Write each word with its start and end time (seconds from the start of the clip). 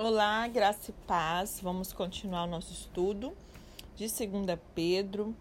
Olá, 0.00 0.46
graça 0.46 0.92
e 0.92 0.94
paz. 1.08 1.58
Vamos 1.60 1.92
continuar 1.92 2.44
o 2.44 2.46
nosso 2.46 2.72
estudo 2.72 3.32
de 3.96 4.06
2 4.06 4.56
Pedro. 4.72 5.34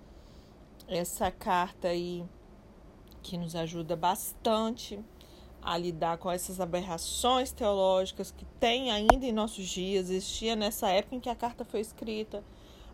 Essa 0.87 1.29
carta 1.29 1.89
aí 1.89 2.25
que 3.21 3.37
nos 3.37 3.55
ajuda 3.55 3.95
bastante 3.95 4.99
a 5.61 5.77
lidar 5.77 6.17
com 6.17 6.31
essas 6.31 6.59
aberrações 6.59 7.51
teológicas 7.51 8.31
que 8.31 8.45
tem 8.59 8.89
ainda 8.89 9.27
em 9.27 9.31
nossos 9.31 9.67
dias, 9.67 10.09
existia 10.09 10.55
nessa 10.55 10.89
época 10.89 11.15
em 11.15 11.19
que 11.19 11.29
a 11.29 11.35
carta 11.35 11.63
foi 11.63 11.79
escrita, 11.79 12.43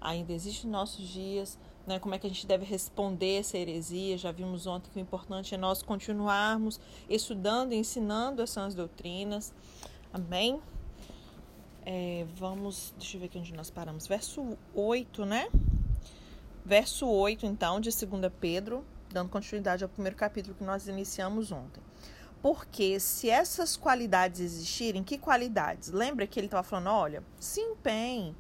ainda 0.02 0.34
existe 0.34 0.68
em 0.68 0.70
nossos 0.70 1.07
dias, 1.07 1.57
né? 1.88 1.98
Como 1.98 2.14
é 2.14 2.20
que 2.20 2.27
a 2.27 2.30
gente 2.30 2.45
deve 2.45 2.66
responder 2.66 3.39
essa 3.39 3.57
heresia? 3.57 4.18
Já 4.18 4.34
vimos 4.34 4.68
ontem 4.68 4.89
que 4.91 4.98
o 4.98 5.02
importante 5.02 5.55
é 5.55 5.57
nós 5.57 5.82
continuarmos 5.82 6.77
estudando 7.09 7.71
e 7.71 7.77
ensinando 7.77 8.41
essas 8.41 8.75
doutrinas. 8.75 9.54
Amém? 10.11 10.59
É, 11.86 12.25
vamos, 12.36 12.93
deixa 12.97 13.18
eu 13.18 13.21
ver 13.21 13.28
aqui 13.28 13.37
onde 13.37 13.54
nós 13.54 13.69
paramos. 13.69 14.07
Verso 14.07 14.57
8, 14.74 15.25
né? 15.25 15.47
Verso 16.65 17.07
8, 17.07 17.46
então, 17.46 17.79
de 17.82 17.89
2 17.89 18.32
Pedro, 18.39 18.86
dando 19.11 19.29
continuidade 19.29 19.83
ao 19.83 19.89
primeiro 19.89 20.15
capítulo 20.15 20.55
que 20.55 20.64
nós 20.64 20.88
iniciamos 20.88 21.51
ontem. 21.51 21.83
Porque 22.41 23.00
se 23.00 23.29
essas 23.29 23.75
qualidades 23.75 24.39
existirem, 24.39 25.04
que 25.04 25.18
qualidades? 25.18 25.89
Lembra 25.89 26.25
que 26.25 26.39
ele 26.39 26.47
estava 26.47 26.64
falando, 26.64 26.88
olha, 26.88 27.24
se 27.39 27.60
empenhe 27.60 28.36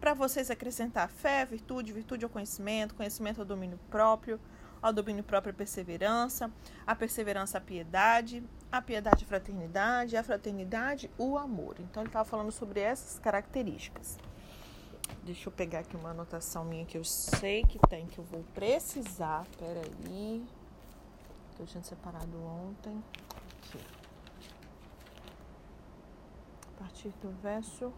para 0.00 0.14
vocês 0.14 0.50
acrescentar 0.50 1.08
fé, 1.08 1.44
virtude, 1.44 1.92
virtude 1.92 2.24
ao 2.24 2.30
conhecimento, 2.30 2.94
conhecimento 2.94 3.40
ao 3.40 3.46
domínio 3.46 3.78
próprio, 3.90 4.40
ao 4.80 4.92
domínio 4.92 5.24
próprio 5.24 5.52
a 5.52 5.54
perseverança, 5.54 6.50
a 6.86 6.94
perseverança 6.94 7.58
a 7.58 7.60
piedade, 7.60 8.42
a 8.70 8.82
piedade 8.82 9.24
a 9.24 9.26
fraternidade, 9.26 10.16
a 10.16 10.22
fraternidade 10.22 11.10
o 11.18 11.38
amor. 11.38 11.76
Então 11.80 12.02
ele 12.02 12.08
estava 12.08 12.24
falando 12.24 12.52
sobre 12.52 12.80
essas 12.80 13.18
características. 13.18 14.18
Deixa 15.22 15.48
eu 15.48 15.52
pegar 15.52 15.80
aqui 15.80 15.96
uma 15.96 16.10
anotação 16.10 16.64
minha 16.64 16.84
que 16.84 16.96
eu 16.96 17.04
sei 17.04 17.62
que 17.64 17.78
tem, 17.88 18.06
que 18.06 18.18
eu 18.18 18.24
vou 18.24 18.44
precisar. 18.54 19.44
Peraí. 19.58 20.44
Que 21.56 21.62
eu 21.62 21.66
tinha 21.66 21.82
separado 21.82 22.36
ontem. 22.42 23.02
Aqui. 23.58 23.80
A 26.74 26.78
partir 26.78 27.08
do 27.22 27.30
verso 27.42 27.92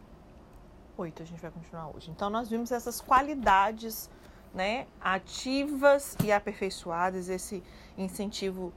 8 0.97 1.23
a 1.23 1.27
gente 1.27 1.41
vai 1.41 1.51
continuar 1.51 1.95
hoje. 1.95 2.11
Então 2.11 2.31
nós 2.31 2.49
vimos 2.49 2.73
essas 2.73 3.01
qualidades 3.01 4.09
né, 4.55 4.87
ativas 5.01 6.17
e 6.25 6.33
aperfeiçoadas, 6.33 7.29
esse 7.29 7.63
incentivo 7.97 8.73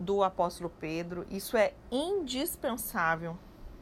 do 0.00 0.24
apóstolo 0.24 0.72
Pedro. 0.80 1.26
Isso 1.30 1.56
é 1.56 1.74
indispensável 1.92 3.38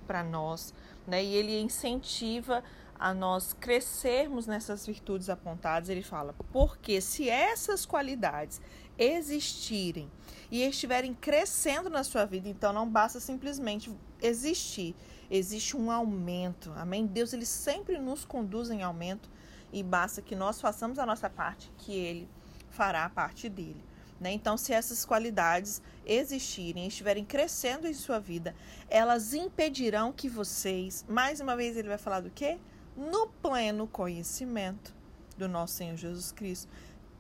para 0.07 0.25
nós, 0.25 0.75
né? 1.07 1.23
E 1.23 1.35
ele 1.35 1.61
incentiva 1.61 2.65
a 2.99 3.15
nós 3.15 3.53
crescermos 3.53 4.47
nessas 4.47 4.85
virtudes 4.85 5.31
apontadas. 5.31 5.89
Ele 5.89 6.03
fala: 6.03 6.35
porque 6.53 7.01
se 7.01 7.31
essas 7.31 7.87
qualidades 7.87 8.61
existirem 8.99 10.11
e 10.51 10.63
estiverem 10.65 11.15
crescendo 11.15 11.89
na 11.89 12.03
sua 12.03 12.25
vida, 12.25 12.49
então 12.49 12.73
não 12.73 12.89
basta 12.89 13.21
simplesmente 13.21 13.95
existir, 14.21 14.97
existe 15.31 15.77
um 15.77 15.91
aumento. 15.91 16.73
Amém? 16.77 17.07
Deus 17.07 17.33
ele 17.33 17.47
sempre 17.47 17.97
nos 17.99 18.25
conduz 18.25 18.71
em 18.71 18.83
aumento 18.83 19.31
e 19.73 19.85
basta 19.85 20.21
que 20.21 20.35
nós 20.35 20.61
façamos 20.61 20.99
a 20.99 21.07
nossa 21.07 21.31
parte, 21.31 21.71
que 21.79 21.95
ele 21.95 22.29
fará 22.71 23.05
a 23.05 23.11
parte 23.11 23.49
dele. 23.49 23.85
Né? 24.21 24.33
Então, 24.33 24.57
se 24.57 24.73
essas 24.73 25.05
qualidades 25.05 25.81
existirem, 26.05 26.87
estiverem 26.87 27.25
crescendo 27.25 27.87
em 27.87 27.95
sua 27.95 28.19
vida, 28.19 28.55
elas 28.89 29.33
impedirão 29.33 30.13
que 30.13 30.29
vocês, 30.29 31.05
mais 31.09 31.41
uma 31.41 31.57
vez, 31.57 31.77
ele 31.77 31.89
vai 31.89 31.99
falar 31.99 32.21
do 32.21 32.31
quê? 32.31 32.59
No 32.97 33.29
pleno 33.29 33.87
conhecimento 33.87 34.95
do 35.37 35.49
nosso 35.49 35.75
Senhor 35.75 35.97
Jesus 35.97 36.33
Cristo, 36.33 36.69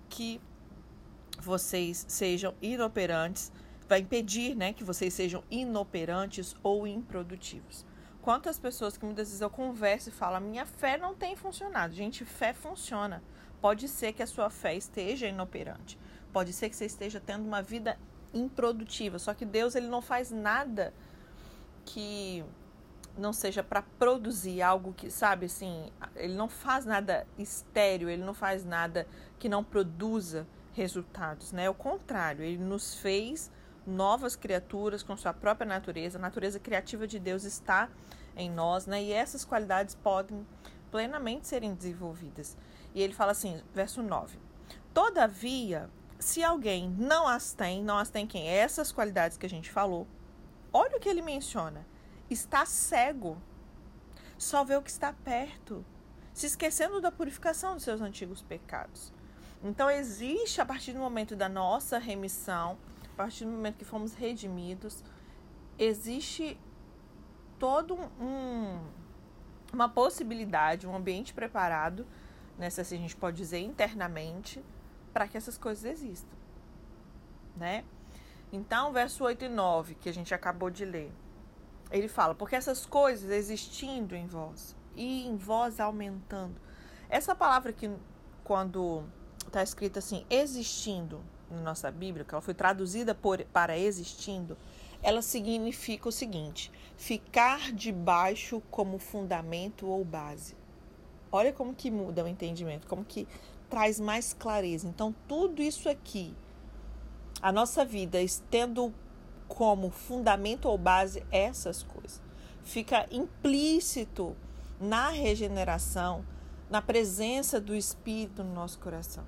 que 0.09 0.41
vocês 1.41 2.05
sejam 2.09 2.53
inoperantes, 2.61 3.53
vai 3.89 4.01
impedir 4.01 4.57
né, 4.57 4.73
que 4.73 4.85
vocês 4.85 5.15
sejam 5.15 5.43
inoperantes 5.51 6.55
ou 6.63 6.87
improdutivos. 6.87 7.87
Quantas 8.21 8.59
pessoas 8.59 8.99
que 8.99 9.05
muitas 9.05 9.29
vezes 9.29 9.41
eu 9.41 9.49
converso 9.49 10.11
e 10.11 10.13
falo, 10.13 10.39
minha 10.41 10.67
fé 10.67 10.99
não 10.99 11.15
tem 11.15 11.37
funcionado. 11.37 11.95
Gente, 11.95 12.25
fé 12.25 12.53
funciona. 12.53 13.23
Pode 13.61 13.89
ser 13.89 14.13
que 14.13 14.23
a 14.23 14.27
sua 14.27 14.51
fé 14.51 14.77
esteja 14.77 15.27
inoperante. 15.27 15.99
Pode 16.33 16.53
ser 16.53 16.69
que 16.69 16.77
você 16.77 16.87
esteja 16.87 17.21
tendo 17.21 17.45
uma 17.47 17.63
vida 17.63 17.99
improdutiva. 18.33 19.19
Só 19.19 19.35
que 19.35 19.45
Deus 19.45 19.75
ele 19.75 19.89
não 19.89 20.03
faz 20.03 20.31
nada 20.31 20.93
que 21.85 22.45
não 23.17 23.33
seja 23.33 23.63
para 23.63 23.83
produzir 23.83 24.63
algo 24.63 24.93
que, 24.93 25.11
sabe, 25.11 25.47
assim, 25.47 25.91
ele 26.15 26.35
não 26.35 26.49
faz 26.49 26.85
nada 26.85 27.27
estéreo, 27.37 28.09
ele 28.09 28.23
não 28.23 28.35
faz 28.35 28.65
nada 28.65 29.07
que 29.39 29.49
não 29.49 29.65
produza 29.65 30.47
resultados, 30.73 31.51
né? 31.51 31.65
É 31.65 31.71
o 31.71 31.75
contrário, 31.75 32.45
ele 32.45 32.63
nos 32.63 32.95
fez 32.95 33.51
novas 33.85 34.37
criaturas 34.37 35.03
com 35.03 35.17
sua 35.17 35.33
própria 35.33 35.67
natureza. 35.67 36.19
A 36.19 36.21
natureza 36.21 36.61
criativa 36.61 37.07
de 37.07 37.19
Deus 37.19 37.45
está 37.45 37.89
em 38.37 38.51
nós, 38.51 38.87
né? 38.87 39.03
E 39.03 39.13
essas 39.13 39.45
qualidades 39.45 39.95
podem 39.97 40.47
plenamente 40.91 41.49
serem 41.49 41.75
desenvolvidas. 41.75 42.57
E 42.95 43.03
ele 43.03 43.13
fala 43.13 43.33
assim, 43.33 43.61
verso 43.75 44.03
9: 44.03 44.39
Todavia, 44.95 45.91
se 46.19 46.43
alguém 46.43 46.91
não 46.91 47.29
as 47.29 47.53
tem, 47.53 47.83
não 47.83 47.97
as 47.97 48.11
tem 48.11 48.27
quem? 48.27 48.49
Essas 48.49 48.91
qualidades 48.91 49.37
que 49.37 49.47
a 49.47 49.51
gente 49.51 49.71
falou. 49.71 50.07
Olha 50.73 50.97
o 50.97 51.01
que 51.01 51.09
ele 51.09 51.23
menciona. 51.23 51.87
Está 52.29 52.67
cego. 52.67 53.37
Só 54.37 54.65
vê 54.65 54.77
o 54.77 54.83
que 54.83 54.91
está 54.91 55.13
perto, 55.13 55.85
se 56.33 56.47
esquecendo 56.47 57.01
da 57.01 57.11
purificação 57.11 57.75
dos 57.75 57.83
seus 57.83 58.01
antigos 58.01 58.43
pecados. 58.43 59.13
Então 59.63 59.91
existe 59.91 60.61
a 60.61 60.67
partir 60.67 60.93
do 60.93 61.01
momento 61.01 61.35
da 61.35 61.49
nossa 61.49 61.99
remissão, 61.99 62.79
a 63.13 63.17
partir 63.17 63.45
do 63.45 63.51
momento 63.51 63.79
que 63.79 63.85
fomos 63.85 64.15
redimidos, 64.15 65.03
existe 65.77 66.57
todo 67.59 67.99
um, 68.21 68.81
uma 69.73 69.89
possibilidade, 69.89 70.87
um 70.87 70.95
ambiente 70.95 71.35
preparado, 71.35 72.07
né, 72.57 72.71
se 72.71 72.81
assim 72.81 72.97
a 72.97 73.01
gente 73.01 73.17
pode 73.17 73.37
dizer 73.37 73.59
internamente, 73.59 74.63
para 75.09 75.27
que 75.29 75.37
essas 75.37 75.57
coisas 75.59 75.85
existam, 75.85 76.37
né? 77.57 77.85
Então, 78.53 78.93
verso 78.93 79.25
8 79.25 79.45
e 79.45 79.49
9, 79.49 79.95
que 79.97 80.09
a 80.09 80.15
gente 80.15 80.35
acabou 80.35 80.71
de 80.71 80.85
ler, 80.85 81.13
ele 81.91 82.09
fala: 82.09 82.35
Porque 82.35 82.57
essas 82.57 82.87
coisas 82.87 83.31
existindo 83.31 84.15
em 84.17 84.27
vós 84.27 84.75
e 84.97 85.27
em 85.27 85.37
vós 85.37 85.81
aumentando. 85.81 86.61
Essa 87.09 87.35
palavra 87.35 87.73
que, 87.73 87.91
quando 88.45 89.05
está 89.47 89.63
escrita 89.63 89.99
assim, 89.99 90.25
existindo 90.31 91.23
na 91.51 91.61
nossa 91.61 91.91
Bíblia, 91.91 92.25
que 92.25 92.35
ela 92.35 92.43
foi 92.43 92.55
traduzida 92.55 93.15
por, 93.15 93.43
para 93.47 93.79
existindo, 93.79 94.57
ela 95.03 95.23
significa 95.23 96.09
o 96.09 96.13
seguinte: 96.13 96.73
ficar 96.97 97.73
debaixo 97.73 98.63
como 98.71 98.99
fundamento 98.99 99.87
ou 99.87 100.05
base. 100.05 100.57
Olha 101.31 101.53
como 101.53 101.75
que 101.75 101.91
muda 101.91 102.25
o 102.25 102.29
entendimento, 102.29 102.87
como 102.87 103.05
que 103.05 103.29
traz 103.69 104.01
mais 104.01 104.33
clareza. 104.33 104.89
Então, 104.89 105.15
tudo 105.27 105.63
isso 105.63 105.89
aqui, 105.89 106.35
a 107.41 107.53
nossa 107.53 107.85
vida, 107.85 108.19
tendo 108.51 108.93
como 109.47 109.91
fundamento 109.91 110.67
ou 110.67 110.77
base 110.77 111.25
essas 111.31 111.83
coisas, 111.83 112.21
fica 112.63 113.07
implícito 113.11 114.37
na 114.81 115.09
regeneração, 115.09 116.25
na 116.71 116.83
presença 116.83 117.61
do 117.61 117.75
Espírito 117.75 118.45
no 118.45 118.53
nosso 118.53 118.79
coração. 118.79 119.25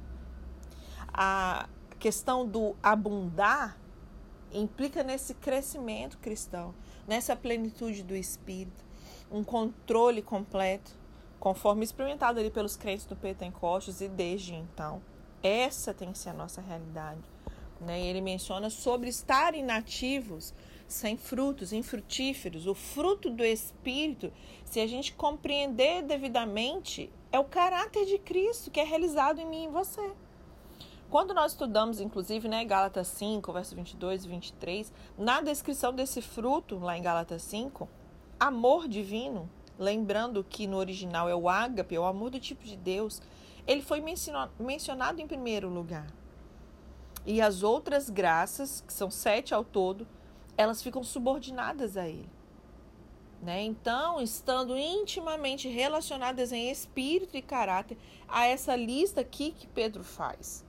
A 1.12 1.68
questão 1.98 2.46
do 2.46 2.76
abundar 2.82 3.78
implica 4.52 5.02
nesse 5.02 5.34
crescimento 5.34 6.18
cristão, 6.18 6.74
nessa 7.06 7.34
plenitude 7.34 8.02
do 8.02 8.14
Espírito, 8.14 8.84
um 9.30 9.44
controle 9.44 10.22
completo, 10.22 10.92
conforme 11.40 11.82
experimentado 11.82 12.38
ali 12.38 12.50
pelos 12.50 12.76
crentes 12.76 13.06
do 13.06 13.16
Pentecostes 13.16 14.02
e 14.02 14.08
desde 14.08 14.54
então. 14.54 15.02
Essa 15.42 15.94
tem 15.94 16.12
que 16.12 16.18
ser 16.18 16.28
a 16.28 16.34
nossa 16.34 16.60
realidade. 16.60 17.22
Né? 17.80 17.98
Ele 17.98 18.20
menciona 18.20 18.68
sobre 18.68 19.08
estar 19.08 19.54
inativos, 19.54 20.52
sem 20.86 21.16
frutos, 21.16 21.72
infrutíferos. 21.72 22.66
O 22.66 22.74
fruto 22.74 23.30
do 23.30 23.42
Espírito, 23.42 24.30
se 24.66 24.80
a 24.80 24.86
gente 24.86 25.14
compreender 25.14 26.02
devidamente, 26.02 27.10
é 27.32 27.38
o 27.38 27.44
caráter 27.44 28.04
de 28.04 28.18
Cristo 28.18 28.70
que 28.70 28.78
é 28.78 28.84
realizado 28.84 29.40
em 29.40 29.46
mim 29.46 29.62
e 29.62 29.66
em 29.66 29.70
você. 29.70 30.12
Quando 31.08 31.32
nós 31.32 31.52
estudamos, 31.52 32.00
inclusive, 32.00 32.48
né, 32.48 32.64
Gálatas 32.64 33.08
5, 33.08 33.52
verso 33.52 33.74
22 33.74 34.26
e 34.26 34.28
23, 34.28 34.92
na 35.18 35.40
descrição 35.40 35.92
desse 35.92 36.20
fruto, 36.20 36.78
lá 36.78 36.96
em 36.96 37.02
Gálatas 37.02 37.42
5, 37.42 37.88
amor 38.38 38.86
divino, 38.86 39.50
lembrando 39.80 40.44
que 40.44 40.66
no 40.66 40.76
original 40.76 41.28
é 41.28 41.34
o 41.34 41.48
ágape, 41.48 41.96
é 41.96 42.00
o 42.00 42.04
amor 42.04 42.30
do 42.30 42.38
tipo 42.38 42.62
de 42.64 42.76
Deus, 42.76 43.22
ele 43.66 43.80
foi 43.80 44.02
mencionado 44.58 45.20
em 45.20 45.26
primeiro 45.26 45.68
lugar. 45.70 46.06
E 47.24 47.40
as 47.40 47.62
outras 47.62 48.10
graças, 48.10 48.82
que 48.86 48.92
são 48.92 49.10
sete 49.10 49.54
ao 49.54 49.64
todo, 49.64 50.06
elas 50.56 50.82
ficam 50.82 51.02
subordinadas 51.02 51.96
a 51.96 52.06
ele. 52.06 52.28
Né? 53.42 53.62
Então, 53.62 54.20
estando 54.20 54.76
intimamente 54.76 55.66
relacionadas 55.66 56.52
em 56.52 56.70
espírito 56.70 57.36
e 57.36 57.42
caráter 57.42 57.96
a 58.28 58.46
essa 58.46 58.76
lista 58.76 59.22
aqui 59.22 59.52
que 59.52 59.66
Pedro 59.66 60.04
faz. 60.04 60.62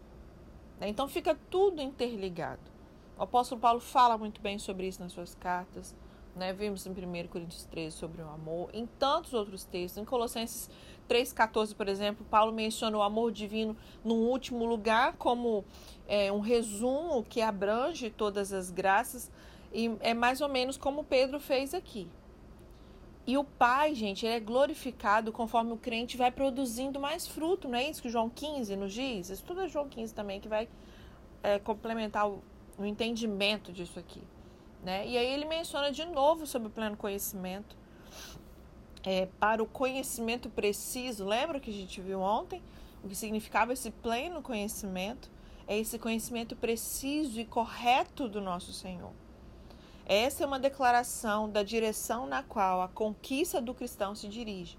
Né? 0.79 0.87
Então, 0.87 1.07
fica 1.07 1.37
tudo 1.49 1.81
interligado. 1.81 2.71
O 3.17 3.23
apóstolo 3.23 3.59
Paulo 3.59 3.81
fala 3.81 4.17
muito 4.17 4.39
bem 4.39 4.57
sobre 4.57 4.87
isso 4.87 5.01
nas 5.01 5.11
suas 5.11 5.35
cartas. 5.35 5.93
Né? 6.35 6.53
Vimos 6.53 6.85
em 6.85 6.91
1 6.91 7.27
Coríntios 7.27 7.65
13 7.65 7.95
sobre 7.95 8.21
o 8.21 8.29
amor, 8.29 8.69
em 8.73 8.85
tantos 8.85 9.33
outros 9.33 9.65
textos. 9.65 10.01
Em 10.01 10.05
Colossenses 10.05 10.69
3,14, 11.09 11.75
por 11.75 11.87
exemplo, 11.89 12.25
Paulo 12.29 12.53
menciona 12.53 12.97
o 12.97 13.01
amor 13.01 13.31
divino 13.31 13.75
no 14.03 14.15
último 14.15 14.65
lugar 14.65 15.17
como 15.17 15.65
é, 16.07 16.31
um 16.31 16.39
resumo 16.39 17.23
que 17.23 17.41
abrange 17.41 18.09
todas 18.09 18.53
as 18.53 18.71
graças. 18.71 19.29
E 19.73 19.95
é 19.99 20.13
mais 20.13 20.41
ou 20.41 20.49
menos 20.49 20.77
como 20.77 21.03
Pedro 21.03 21.39
fez 21.39 21.73
aqui. 21.73 22.07
E 23.25 23.37
o 23.37 23.43
Pai, 23.43 23.93
gente, 23.93 24.25
ele 24.25 24.35
é 24.35 24.39
glorificado 24.39 25.31
conforme 25.31 25.71
o 25.73 25.77
crente 25.77 26.17
vai 26.17 26.31
produzindo 26.31 26.99
mais 26.99 27.27
fruto, 27.27 27.67
não 27.67 27.77
é 27.77 27.89
isso 27.89 28.01
que 28.01 28.09
João 28.09 28.29
15 28.29 28.75
nos 28.75 28.91
diz? 28.93 29.29
Isso 29.29 29.43
tudo 29.43 29.61
é 29.61 29.67
João 29.67 29.87
15 29.87 30.13
também, 30.13 30.39
que 30.39 30.47
vai 30.47 30.67
é, 31.43 31.59
complementar 31.59 32.27
o, 32.27 32.41
o 32.77 32.85
entendimento 32.85 33.71
disso 33.71 33.99
aqui. 33.99 34.21
Né? 34.83 35.07
E 35.07 35.17
aí 35.17 35.27
ele 35.27 35.45
menciona 35.45 35.91
de 35.91 36.05
novo 36.05 36.45
sobre 36.47 36.67
o 36.67 36.71
pleno 36.71 36.97
conhecimento. 36.97 37.75
É, 39.03 39.27
para 39.39 39.61
o 39.61 39.65
conhecimento 39.65 40.49
preciso, 40.49 41.25
lembra 41.25 41.59
que 41.59 41.69
a 41.69 41.73
gente 41.73 42.01
viu 42.01 42.19
ontem? 42.21 42.61
O 43.03 43.07
que 43.07 43.15
significava 43.15 43.73
esse 43.73 43.89
pleno 43.89 44.41
conhecimento? 44.41 45.29
É 45.67 45.77
esse 45.77 45.97
conhecimento 45.97 46.55
preciso 46.55 47.39
e 47.39 47.45
correto 47.45 48.27
do 48.27 48.41
nosso 48.41 48.73
Senhor. 48.73 49.11
Essa 50.05 50.43
é 50.43 50.47
uma 50.47 50.59
declaração 50.59 51.49
da 51.49 51.63
direção 51.63 52.25
na 52.25 52.43
qual 52.43 52.81
a 52.81 52.87
conquista 52.87 53.61
do 53.61 53.73
cristão 53.73 54.13
se 54.13 54.27
dirige. 54.27 54.77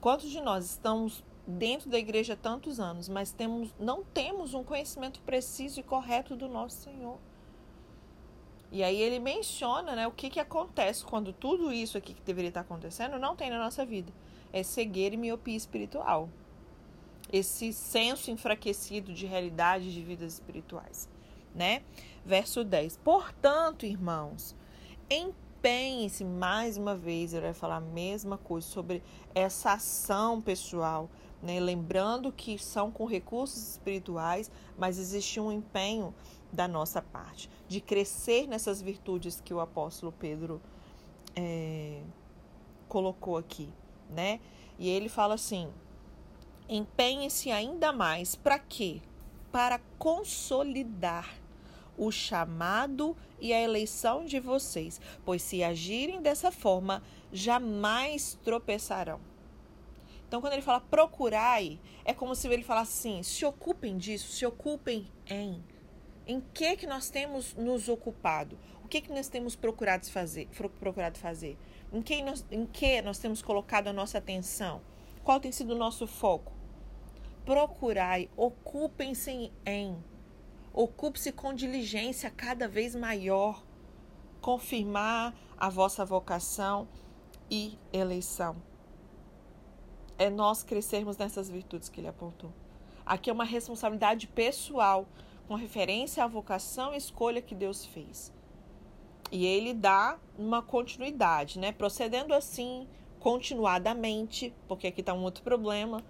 Quantos 0.00 0.30
de 0.30 0.40
nós 0.40 0.64
estamos 0.64 1.22
dentro 1.46 1.90
da 1.90 1.98
igreja 1.98 2.34
há 2.34 2.36
tantos 2.36 2.78
anos, 2.78 3.08
mas 3.08 3.32
temos, 3.32 3.74
não 3.78 4.04
temos 4.04 4.54
um 4.54 4.64
conhecimento 4.64 5.20
preciso 5.20 5.80
e 5.80 5.82
correto 5.82 6.36
do 6.36 6.48
nosso 6.48 6.76
Senhor? 6.82 7.18
E 8.70 8.82
aí 8.82 9.00
ele 9.00 9.18
menciona 9.18 9.94
né, 9.94 10.06
o 10.06 10.12
que, 10.12 10.28
que 10.28 10.38
acontece 10.38 11.04
quando 11.04 11.32
tudo 11.32 11.72
isso 11.72 11.96
aqui 11.96 12.12
que 12.12 12.22
deveria 12.22 12.48
estar 12.48 12.60
acontecendo 12.60 13.18
não 13.18 13.34
tem 13.34 13.48
na 13.50 13.58
nossa 13.58 13.84
vida. 13.84 14.12
É 14.52 14.62
cegueira 14.62 15.14
e 15.14 15.18
miopia 15.18 15.56
espiritual. 15.56 16.28
Esse 17.32 17.72
senso 17.72 18.30
enfraquecido 18.30 19.12
de 19.12 19.26
realidade 19.26 19.92
de 19.92 20.02
vidas 20.02 20.34
espirituais. 20.34 21.08
Né? 21.54 21.82
Verso 22.24 22.62
10. 22.62 22.98
Portanto, 22.98 23.86
irmãos, 23.86 24.54
empenhe-se 25.10 26.24
mais 26.24 26.76
uma 26.76 26.94
vez, 26.94 27.32
ele 27.32 27.46
vai 27.46 27.54
falar 27.54 27.76
a 27.76 27.80
mesma 27.80 28.36
coisa 28.36 28.66
sobre 28.66 29.02
essa 29.34 29.72
ação 29.72 30.40
pessoal, 30.40 31.10
né? 31.42 31.58
Lembrando 31.58 32.30
que 32.30 32.58
são 32.58 32.90
com 32.90 33.04
recursos 33.04 33.70
espirituais, 33.70 34.50
mas 34.76 34.98
existe 34.98 35.40
um 35.40 35.50
empenho 35.50 36.14
da 36.52 36.66
nossa 36.66 37.02
parte, 37.02 37.50
de 37.66 37.80
crescer 37.80 38.46
nessas 38.46 38.80
virtudes 38.80 39.40
que 39.40 39.52
o 39.52 39.60
apóstolo 39.60 40.12
Pedro 40.12 40.60
é, 41.36 42.02
colocou 42.88 43.36
aqui, 43.36 43.68
né? 44.10 44.40
E 44.78 44.88
ele 44.88 45.08
fala 45.08 45.34
assim: 45.34 45.70
empenhe-se 46.68 47.50
ainda 47.50 47.92
mais 47.92 48.34
para 48.34 48.58
quê? 48.58 49.00
Para 49.52 49.80
consolidar 49.98 51.34
o 51.96 52.10
chamado 52.12 53.16
e 53.40 53.52
a 53.52 53.60
eleição 53.60 54.24
de 54.24 54.38
vocês, 54.38 55.00
pois 55.24 55.42
se 55.42 55.64
agirem 55.64 56.22
dessa 56.22 56.52
forma, 56.52 57.02
jamais 57.32 58.38
tropeçarão. 58.44 59.20
Então, 60.26 60.40
quando 60.40 60.52
ele 60.52 60.62
fala 60.62 60.80
procurai, 60.80 61.80
é 62.04 62.12
como 62.12 62.34
se 62.34 62.46
ele 62.48 62.62
falasse 62.62 63.08
assim: 63.08 63.22
se 63.22 63.44
ocupem 63.44 63.96
disso, 63.96 64.30
se 64.30 64.46
ocupem 64.46 65.10
em 65.26 65.64
em 66.28 66.42
que 66.52 66.76
que 66.76 66.86
nós 66.86 67.08
temos 67.08 67.54
nos 67.54 67.88
ocupado? 67.88 68.58
O 68.84 68.88
que 68.88 69.00
que 69.00 69.10
nós 69.10 69.28
temos 69.28 69.56
procurado 69.56 70.06
fazer? 70.10 70.46
Procurado 70.78 71.18
fazer? 71.18 71.56
Em 71.90 72.02
que 72.02 72.22
nós, 72.22 72.44
em 72.50 72.66
que 72.66 73.00
nós 73.00 73.18
temos 73.18 73.40
colocado 73.40 73.88
a 73.88 73.94
nossa 73.94 74.18
atenção? 74.18 74.82
Qual 75.24 75.40
tem 75.40 75.50
sido 75.50 75.74
o 75.74 75.78
nosso 75.78 76.06
foco? 76.06 76.52
Procurai, 77.46 78.28
ocupem-se 78.36 79.50
em, 79.64 80.04
ocupe-se 80.70 81.32
com 81.32 81.54
diligência 81.54 82.30
cada 82.30 82.68
vez 82.68 82.94
maior, 82.94 83.64
confirmar 84.42 85.34
a 85.56 85.70
vossa 85.70 86.04
vocação 86.04 86.86
e 87.50 87.78
eleição. 87.90 88.56
É 90.18 90.28
nós 90.28 90.62
crescermos 90.62 91.16
nessas 91.16 91.48
virtudes 91.48 91.88
que 91.88 92.00
ele 92.00 92.08
apontou. 92.08 92.52
Aqui 93.06 93.30
é 93.30 93.32
uma 93.32 93.44
responsabilidade 93.44 94.26
pessoal 94.26 95.06
com 95.48 95.54
referência 95.54 96.22
à 96.22 96.26
vocação 96.26 96.92
e 96.92 96.98
escolha 96.98 97.40
que 97.40 97.54
Deus 97.54 97.86
fez. 97.86 98.30
E 99.32 99.46
ele 99.46 99.72
dá 99.72 100.18
uma 100.38 100.62
continuidade, 100.62 101.58
né? 101.58 101.72
Procedendo 101.72 102.34
assim, 102.34 102.86
continuadamente, 103.18 104.54
porque 104.68 104.86
aqui 104.86 105.00
está 105.00 105.14
um 105.14 105.22
outro 105.22 105.42
problema. 105.42 106.04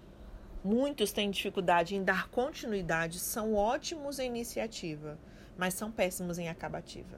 Muitos 0.61 1.13
têm 1.13 1.31
dificuldade 1.31 1.95
em 1.95 2.03
dar 2.03 2.27
continuidade, 2.29 3.17
são 3.17 3.55
ótimos 3.55 4.19
em 4.19 4.27
iniciativa, 4.27 5.17
mas 5.57 5.73
são 5.73 5.89
péssimos 5.89 6.37
em 6.37 6.49
acabativa, 6.49 7.17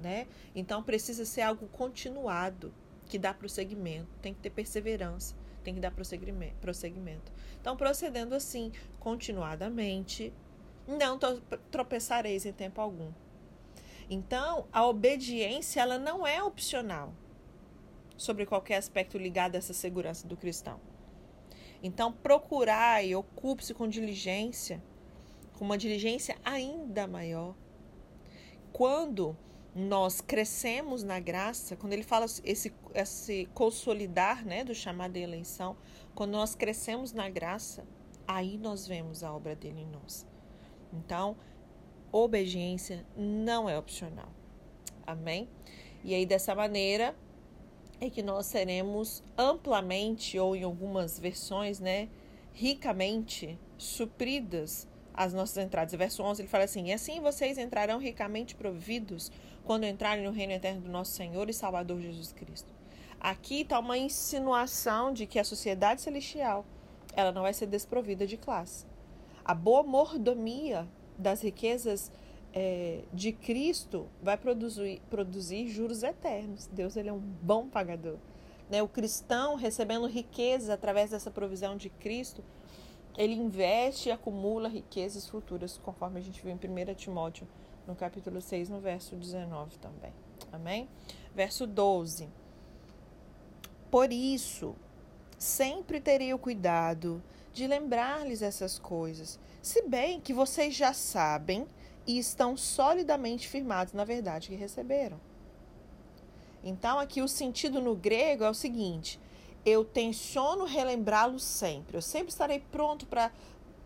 né? 0.00 0.26
Então 0.52 0.82
precisa 0.82 1.24
ser 1.24 1.42
algo 1.42 1.68
continuado, 1.68 2.74
que 3.06 3.20
dá 3.20 3.32
prosseguimento, 3.32 4.08
tem 4.20 4.34
que 4.34 4.40
ter 4.40 4.50
perseverança, 4.50 5.36
tem 5.62 5.74
que 5.74 5.80
dar 5.80 5.92
prosseguimento. 5.92 7.32
Então, 7.60 7.76
procedendo 7.76 8.34
assim, 8.34 8.72
continuadamente, 8.98 10.32
não 10.86 11.18
tropeçareis 11.70 12.46
em 12.46 12.52
tempo 12.52 12.80
algum. 12.80 13.12
Então, 14.08 14.66
a 14.72 14.86
obediência 14.86 15.80
ela 15.80 15.98
não 15.98 16.26
é 16.26 16.42
opcional 16.42 17.12
sobre 18.16 18.46
qualquer 18.46 18.76
aspecto 18.76 19.18
ligado 19.18 19.56
a 19.56 19.58
essa 19.58 19.74
segurança 19.74 20.26
do 20.26 20.36
cristão. 20.36 20.80
Então, 21.82 22.12
procurar 22.12 23.04
e 23.04 23.14
ocupe-se 23.14 23.74
com 23.74 23.88
diligência, 23.88 24.82
com 25.58 25.64
uma 25.64 25.76
diligência 25.76 26.36
ainda 26.44 27.06
maior. 27.06 27.54
Quando 28.72 29.36
nós 29.74 30.20
crescemos 30.20 31.02
na 31.02 31.20
graça, 31.20 31.76
quando 31.76 31.92
ele 31.92 32.02
fala 32.02 32.24
esse, 32.44 32.72
esse 32.94 33.46
consolidar 33.52 34.44
né, 34.46 34.64
do 34.64 34.74
chamado 34.74 35.12
de 35.12 35.20
eleição, 35.20 35.76
quando 36.14 36.30
nós 36.30 36.54
crescemos 36.54 37.12
na 37.12 37.28
graça, 37.28 37.86
aí 38.26 38.56
nós 38.56 38.86
vemos 38.86 39.22
a 39.22 39.32
obra 39.34 39.54
dele 39.54 39.82
em 39.82 39.86
nós. 39.86 40.26
Então, 40.92 41.36
obediência 42.12 43.04
não 43.16 43.68
é 43.68 43.78
opcional. 43.78 44.28
Amém? 45.06 45.48
E 46.04 46.14
aí, 46.14 46.24
dessa 46.24 46.54
maneira, 46.54 47.14
é 48.00 48.10
que 48.10 48.22
nós 48.22 48.46
seremos 48.46 49.22
amplamente, 49.36 50.38
ou 50.38 50.54
em 50.54 50.62
algumas 50.62 51.18
versões, 51.18 51.80
né, 51.80 52.08
ricamente 52.52 53.58
supridas 53.78 54.88
as 55.14 55.32
nossas 55.32 55.64
entradas. 55.64 55.94
verso 55.94 56.22
11 56.22 56.42
ele 56.42 56.48
fala 56.48 56.64
assim: 56.64 56.88
E 56.88 56.92
assim 56.92 57.20
vocês 57.20 57.58
entrarão 57.58 57.98
ricamente 57.98 58.54
providos 58.54 59.30
quando 59.64 59.84
entrarem 59.84 60.24
no 60.24 60.30
reino 60.30 60.52
eterno 60.52 60.82
do 60.82 60.90
nosso 60.90 61.12
Senhor 61.12 61.48
e 61.48 61.54
Salvador 61.54 62.00
Jesus 62.00 62.32
Cristo. 62.32 62.72
Aqui 63.18 63.62
está 63.62 63.78
uma 63.78 63.96
insinuação 63.96 65.12
de 65.12 65.26
que 65.26 65.38
a 65.38 65.44
sociedade 65.44 66.02
celestial 66.02 66.64
ela 67.14 67.32
não 67.32 67.42
vai 67.42 67.54
ser 67.54 67.66
desprovida 67.66 68.26
de 68.26 68.36
classe 68.36 68.84
a 69.46 69.54
boa 69.54 69.84
mordomia 69.84 70.88
das 71.16 71.40
riquezas 71.40 72.10
é, 72.52 73.04
de 73.12 73.30
Cristo 73.30 74.08
vai 74.20 74.36
produzir, 74.36 75.00
produzir 75.08 75.68
juros 75.68 76.02
eternos. 76.02 76.66
Deus 76.66 76.96
ele 76.96 77.10
é 77.10 77.12
um 77.12 77.20
bom 77.20 77.68
pagador. 77.68 78.16
Né? 78.68 78.82
O 78.82 78.88
cristão 78.88 79.54
recebendo 79.54 80.06
riquezas 80.06 80.68
através 80.68 81.10
dessa 81.12 81.30
provisão 81.30 81.76
de 81.76 81.88
Cristo, 81.88 82.42
ele 83.16 83.34
investe 83.34 84.08
e 84.08 84.12
acumula 84.12 84.68
riquezas 84.68 85.28
futuras, 85.28 85.78
conforme 85.78 86.18
a 86.18 86.22
gente 86.22 86.42
viu 86.42 86.50
em 86.50 86.56
1 86.56 86.94
Timóteo, 86.94 87.46
no 87.86 87.94
capítulo 87.94 88.40
6, 88.40 88.68
no 88.68 88.80
verso 88.80 89.14
19 89.14 89.78
também. 89.78 90.12
Amém? 90.52 90.88
Verso 91.36 91.68
12. 91.68 92.28
Por 93.92 94.12
isso, 94.12 94.74
sempre 95.38 96.00
teria 96.00 96.34
o 96.34 96.38
cuidado 96.38 97.22
de 97.56 97.66
lembrar-lhes 97.66 98.42
essas 98.42 98.78
coisas, 98.78 99.40
se 99.62 99.80
bem 99.88 100.20
que 100.20 100.34
vocês 100.34 100.74
já 100.74 100.92
sabem 100.92 101.66
e 102.06 102.18
estão 102.18 102.54
solidamente 102.54 103.48
firmados 103.48 103.94
na 103.94 104.04
verdade 104.04 104.48
que 104.48 104.54
receberam. 104.54 105.18
Então, 106.62 106.98
aqui 106.98 107.22
o 107.22 107.28
sentido 107.28 107.80
no 107.80 107.96
grego 107.96 108.44
é 108.44 108.50
o 108.50 108.54
seguinte: 108.54 109.18
eu 109.64 109.86
tenciono 109.86 110.66
relembrá-lo 110.66 111.38
sempre, 111.38 111.96
eu 111.96 112.02
sempre 112.02 112.28
estarei 112.28 112.60
pronto 112.70 113.06
para 113.06 113.32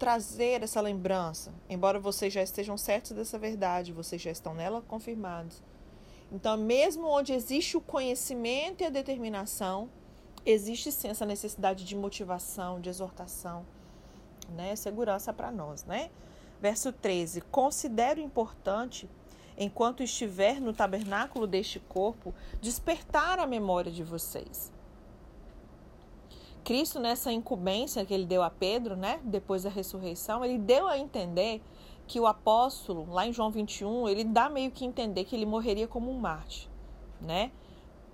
trazer 0.00 0.64
essa 0.64 0.80
lembrança, 0.80 1.54
embora 1.68 2.00
vocês 2.00 2.32
já 2.32 2.42
estejam 2.42 2.76
certos 2.76 3.12
dessa 3.12 3.38
verdade, 3.38 3.92
vocês 3.92 4.20
já 4.20 4.32
estão 4.32 4.52
nela 4.52 4.82
confirmados. 4.82 5.62
Então, 6.32 6.56
mesmo 6.56 7.06
onde 7.06 7.32
existe 7.32 7.76
o 7.76 7.80
conhecimento 7.80 8.82
e 8.82 8.86
a 8.86 8.90
determinação, 8.90 9.88
existe 10.44 10.90
sim 10.90 11.08
essa 11.08 11.26
necessidade 11.26 11.84
de 11.84 11.96
motivação, 11.96 12.80
de 12.80 12.88
exortação, 12.88 13.64
né? 14.50 14.74
Segurança 14.76 15.32
para 15.32 15.50
nós, 15.50 15.84
né? 15.84 16.10
Verso 16.60 16.92
13: 16.92 17.40
Considero 17.42 18.20
importante, 18.20 19.08
enquanto 19.56 20.02
estiver 20.02 20.60
no 20.60 20.72
tabernáculo 20.72 21.46
deste 21.46 21.78
corpo, 21.80 22.34
despertar 22.60 23.38
a 23.38 23.46
memória 23.46 23.90
de 23.90 24.02
vocês. 24.02 24.72
Cristo, 26.62 27.00
nessa 27.00 27.32
incumbência 27.32 28.04
que 28.04 28.12
ele 28.12 28.26
deu 28.26 28.42
a 28.42 28.50
Pedro, 28.50 28.94
né, 28.94 29.18
depois 29.24 29.62
da 29.62 29.70
ressurreição, 29.70 30.44
ele 30.44 30.58
deu 30.58 30.86
a 30.86 30.98
entender 30.98 31.62
que 32.06 32.20
o 32.20 32.26
apóstolo, 32.26 33.06
lá 33.10 33.26
em 33.26 33.32
João 33.32 33.50
21, 33.50 34.08
ele 34.08 34.24
dá 34.24 34.48
meio 34.48 34.70
que 34.70 34.84
entender 34.84 35.24
que 35.24 35.34
ele 35.34 35.46
morreria 35.46 35.88
como 35.88 36.10
um 36.10 36.18
Marte, 36.18 36.68
né? 37.20 37.50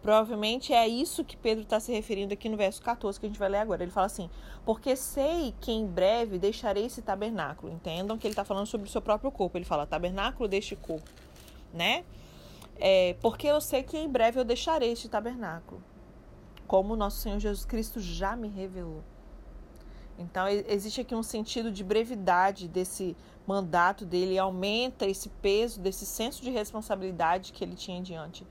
Provavelmente 0.02 0.72
é 0.72 0.86
isso 0.86 1.24
que 1.24 1.36
Pedro 1.36 1.64
está 1.64 1.80
se 1.80 1.92
referindo 1.92 2.32
aqui 2.32 2.48
no 2.48 2.56
verso 2.56 2.80
14 2.82 3.18
que 3.18 3.26
a 3.26 3.28
gente 3.28 3.38
vai 3.38 3.48
ler 3.48 3.58
agora. 3.58 3.82
Ele 3.82 3.90
fala 3.90 4.06
assim: 4.06 4.30
Porque 4.64 4.94
sei 4.94 5.54
que 5.60 5.72
em 5.72 5.86
breve 5.86 6.38
deixarei 6.38 6.86
esse 6.86 7.02
tabernáculo. 7.02 7.72
Entendam 7.72 8.16
que 8.16 8.26
ele 8.26 8.32
está 8.32 8.44
falando 8.44 8.66
sobre 8.66 8.88
o 8.88 8.90
seu 8.90 9.02
próprio 9.02 9.30
corpo. 9.30 9.58
Ele 9.58 9.64
fala 9.64 9.86
tabernáculo 9.86 10.48
deste 10.48 10.76
corpo, 10.76 11.10
né? 11.72 12.04
É, 12.78 13.16
porque 13.20 13.46
eu 13.46 13.60
sei 13.60 13.82
que 13.82 13.96
em 13.96 14.08
breve 14.08 14.38
eu 14.38 14.44
deixarei 14.44 14.92
este 14.92 15.08
tabernáculo, 15.08 15.82
como 16.66 16.92
o 16.92 16.96
nosso 16.96 17.20
Senhor 17.20 17.38
Jesus 17.38 17.64
Cristo 17.64 17.98
já 17.98 18.36
me 18.36 18.48
revelou. 18.48 19.02
Então, 20.18 20.46
existe 20.48 21.00
aqui 21.00 21.14
um 21.14 21.22
sentido 21.22 21.70
de 21.70 21.84
brevidade 21.84 22.68
desse 22.68 23.16
mandato 23.46 24.04
dele, 24.04 24.38
aumenta 24.38 25.06
esse 25.06 25.28
peso, 25.28 25.80
desse 25.80 26.06
senso 26.06 26.42
de 26.42 26.50
responsabilidade 26.50 27.52
que 27.52 27.62
ele 27.62 27.74
tinha 27.74 28.00
diante 28.00 28.46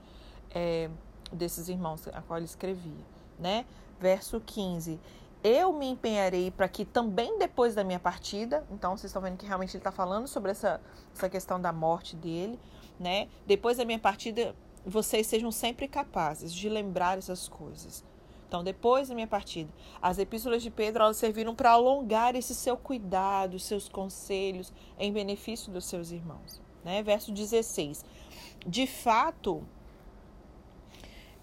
é, 0.56 0.88
desses 1.32 1.68
irmãos 1.68 2.06
a 2.08 2.22
qual 2.22 2.38
ele 2.38 2.46
escrevia, 2.46 3.04
né? 3.38 3.64
Verso 3.98 4.40
15. 4.40 5.00
Eu 5.42 5.72
me 5.72 5.86
empenharei 5.86 6.50
para 6.50 6.68
que 6.68 6.84
também 6.84 7.38
depois 7.38 7.74
da 7.74 7.84
minha 7.84 8.00
partida, 8.00 8.66
então 8.70 8.96
vocês 8.96 9.10
estão 9.10 9.22
vendo 9.22 9.36
que 9.36 9.46
realmente 9.46 9.70
ele 9.70 9.78
está 9.78 9.92
falando 9.92 10.26
sobre 10.26 10.50
essa, 10.50 10.80
essa 11.14 11.28
questão 11.28 11.60
da 11.60 11.72
morte 11.72 12.16
dele, 12.16 12.58
né? 12.98 13.28
Depois 13.46 13.76
da 13.76 13.84
minha 13.84 13.98
partida, 13.98 14.54
vocês 14.84 15.26
sejam 15.26 15.52
sempre 15.52 15.86
capazes 15.86 16.52
de 16.52 16.68
lembrar 16.68 17.18
essas 17.18 17.48
coisas. 17.48 18.04
Então, 18.48 18.62
depois 18.62 19.08
da 19.08 19.14
minha 19.14 19.26
partida, 19.26 19.70
as 20.00 20.18
epístolas 20.18 20.62
de 20.62 20.70
Pedro 20.70 21.02
elas 21.02 21.16
serviram 21.16 21.54
para 21.54 21.72
alongar 21.72 22.36
esse 22.36 22.54
seu 22.54 22.76
cuidado, 22.76 23.58
seus 23.58 23.88
conselhos 23.88 24.72
em 24.98 25.12
benefício 25.12 25.72
dos 25.72 25.84
seus 25.86 26.12
irmãos. 26.12 26.60
Né? 26.84 27.02
Verso 27.02 27.32
16. 27.32 28.04
De 28.64 28.86
fato, 28.86 29.66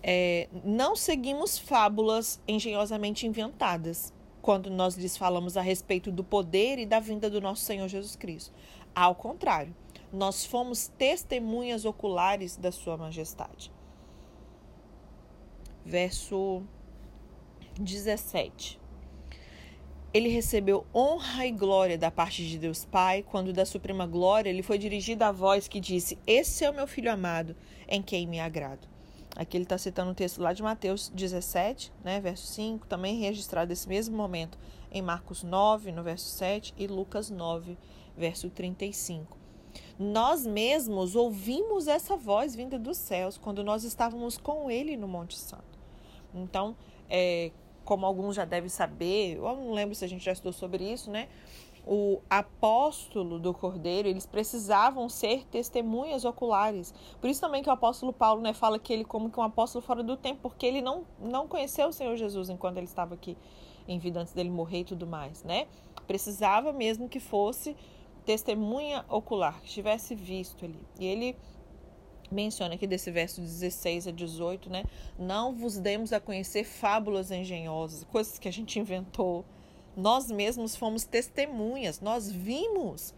é, 0.03 0.49
não 0.65 0.97
seguimos 0.97 1.57
fábulas 1.57 2.41
engenhosamente 2.45 3.25
inventadas 3.25 4.13
quando 4.41 4.69
nós 4.69 4.95
lhes 4.95 5.15
falamos 5.15 5.55
a 5.55 5.61
respeito 5.61 6.11
do 6.11 6.25
poder 6.25 6.77
e 6.77 6.85
da 6.85 6.99
vinda 6.99 7.29
do 7.29 7.39
nosso 7.39 7.61
Senhor 7.61 7.87
Jesus 7.87 8.17
Cristo. 8.17 8.53
Ao 8.93 9.15
contrário, 9.15 9.73
nós 10.11 10.45
fomos 10.45 10.89
testemunhas 10.89 11.85
oculares 11.85 12.57
da 12.57 12.69
Sua 12.69 12.97
Majestade. 12.97 13.71
Verso 15.85 16.61
17. 17.79 18.79
Ele 20.13 20.29
recebeu 20.29 20.85
honra 20.93 21.47
e 21.47 21.51
glória 21.51 21.97
da 21.97 22.11
parte 22.11 22.47
de 22.47 22.59
Deus 22.59 22.85
Pai, 22.85 23.23
quando 23.23 23.53
da 23.53 23.65
suprema 23.65 24.05
glória 24.05 24.51
lhe 24.51 24.61
foi 24.61 24.77
dirigida 24.77 25.27
a 25.27 25.31
voz 25.31 25.67
que 25.67 25.79
disse: 25.79 26.19
Esse 26.27 26.63
é 26.63 26.69
o 26.69 26.73
meu 26.73 26.85
filho 26.85 27.11
amado, 27.11 27.55
em 27.87 28.01
quem 28.01 28.27
me 28.27 28.39
agrado. 28.39 28.92
Aqui 29.35 29.57
ele 29.57 29.63
está 29.63 29.77
citando 29.77 30.11
um 30.11 30.13
texto 30.13 30.41
lá 30.41 30.53
de 30.53 30.61
Mateus 30.61 31.09
17, 31.09 31.91
né, 32.03 32.19
verso 32.19 32.45
5, 32.47 32.85
também 32.85 33.17
registrado 33.17 33.73
esse 33.73 33.87
mesmo 33.89 34.15
momento 34.15 34.57
em 34.91 35.01
Marcos 35.01 35.41
9, 35.41 35.91
no 35.91 36.03
verso 36.03 36.27
7, 36.27 36.73
e 36.77 36.85
Lucas 36.85 37.31
9, 37.31 37.75
verso 38.15 38.49
35. 38.49 39.37
Nós 39.97 40.45
mesmos 40.45 41.15
ouvimos 41.15 41.87
essa 41.87 42.15
voz 42.15 42.55
vinda 42.55 42.77
dos 42.77 42.97
céus 42.97 43.37
quando 43.37 43.63
nós 43.63 43.83
estávamos 43.83 44.37
com 44.37 44.69
ele 44.69 44.95
no 44.95 45.07
Monte 45.07 45.37
Santo. 45.37 45.79
Então, 46.33 46.75
é, 47.09 47.51
como 47.83 48.05
alguns 48.05 48.35
já 48.35 48.45
devem 48.45 48.69
saber, 48.69 49.37
eu 49.37 49.43
não 49.55 49.71
lembro 49.73 49.95
se 49.95 50.05
a 50.05 50.07
gente 50.07 50.23
já 50.23 50.31
estudou 50.31 50.53
sobre 50.53 50.91
isso, 50.91 51.09
né? 51.09 51.27
O 51.85 52.21
apóstolo 52.29 53.39
do 53.39 53.53
Cordeiro, 53.53 54.07
eles 54.07 54.25
precisavam 54.25 55.09
ser 55.09 55.45
testemunhas 55.47 56.23
oculares. 56.23 56.93
Por 57.19 57.29
isso 57.29 57.41
também 57.41 57.61
que 57.61 57.69
o 57.69 57.73
apóstolo 57.73 58.13
Paulo 58.13 58.41
né, 58.41 58.53
fala 58.53 58.79
que 58.79 58.93
ele 58.93 59.03
como 59.03 59.29
que 59.29 59.39
um 59.39 59.43
apóstolo 59.43 59.83
fora 59.83 60.01
do 60.01 60.15
tempo, 60.15 60.39
porque 60.41 60.65
ele 60.65 60.81
não, 60.81 61.03
não 61.19 61.47
conheceu 61.47 61.87
o 61.87 61.93
Senhor 61.93 62.15
Jesus 62.15 62.49
enquanto 62.49 62.77
ele 62.77 62.85
estava 62.85 63.15
aqui 63.15 63.37
em 63.87 63.99
vida 63.99 64.21
antes 64.21 64.33
dele 64.33 64.49
morrer 64.49 64.79
e 64.79 64.85
tudo 64.85 65.05
mais, 65.05 65.43
né? 65.43 65.67
Precisava 66.07 66.71
mesmo 66.71 67.09
que 67.09 67.19
fosse 67.19 67.75
testemunha 68.25 69.03
ocular, 69.09 69.61
que 69.61 69.69
tivesse 69.69 70.15
visto 70.15 70.63
ali. 70.63 70.79
E 70.97 71.05
ele 71.05 71.35
menciona 72.31 72.75
aqui 72.75 72.87
desse 72.87 73.11
verso 73.11 73.41
16 73.41 74.07
a 74.07 74.11
18, 74.11 74.69
né? 74.69 74.85
Não 75.19 75.53
vos 75.53 75.77
demos 75.77 76.13
a 76.13 76.19
conhecer 76.19 76.63
fábulas 76.63 77.29
engenhosas, 77.31 78.03
coisas 78.05 78.39
que 78.39 78.47
a 78.47 78.51
gente 78.51 78.79
inventou, 78.79 79.45
nós 79.95 80.29
mesmos 80.29 80.75
fomos 80.75 81.03
testemunhas, 81.05 82.01
nós 82.01 82.31
vimos 82.31 83.13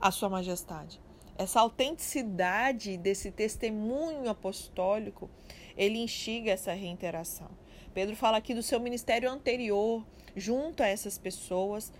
a 0.00 0.10
Sua 0.10 0.28
Majestade. 0.28 1.00
Essa 1.36 1.60
autenticidade 1.60 2.96
desse 2.96 3.30
testemunho 3.30 4.28
apostólico, 4.28 5.30
ele 5.76 5.98
instiga 5.98 6.50
essa 6.50 6.72
reinteração. 6.72 7.48
Pedro 7.94 8.16
fala 8.16 8.36
aqui 8.36 8.54
do 8.54 8.62
seu 8.62 8.80
ministério 8.80 9.30
anterior, 9.30 10.04
junto 10.36 10.82
a 10.82 10.86
essas 10.86 11.16
pessoas. 11.16 11.92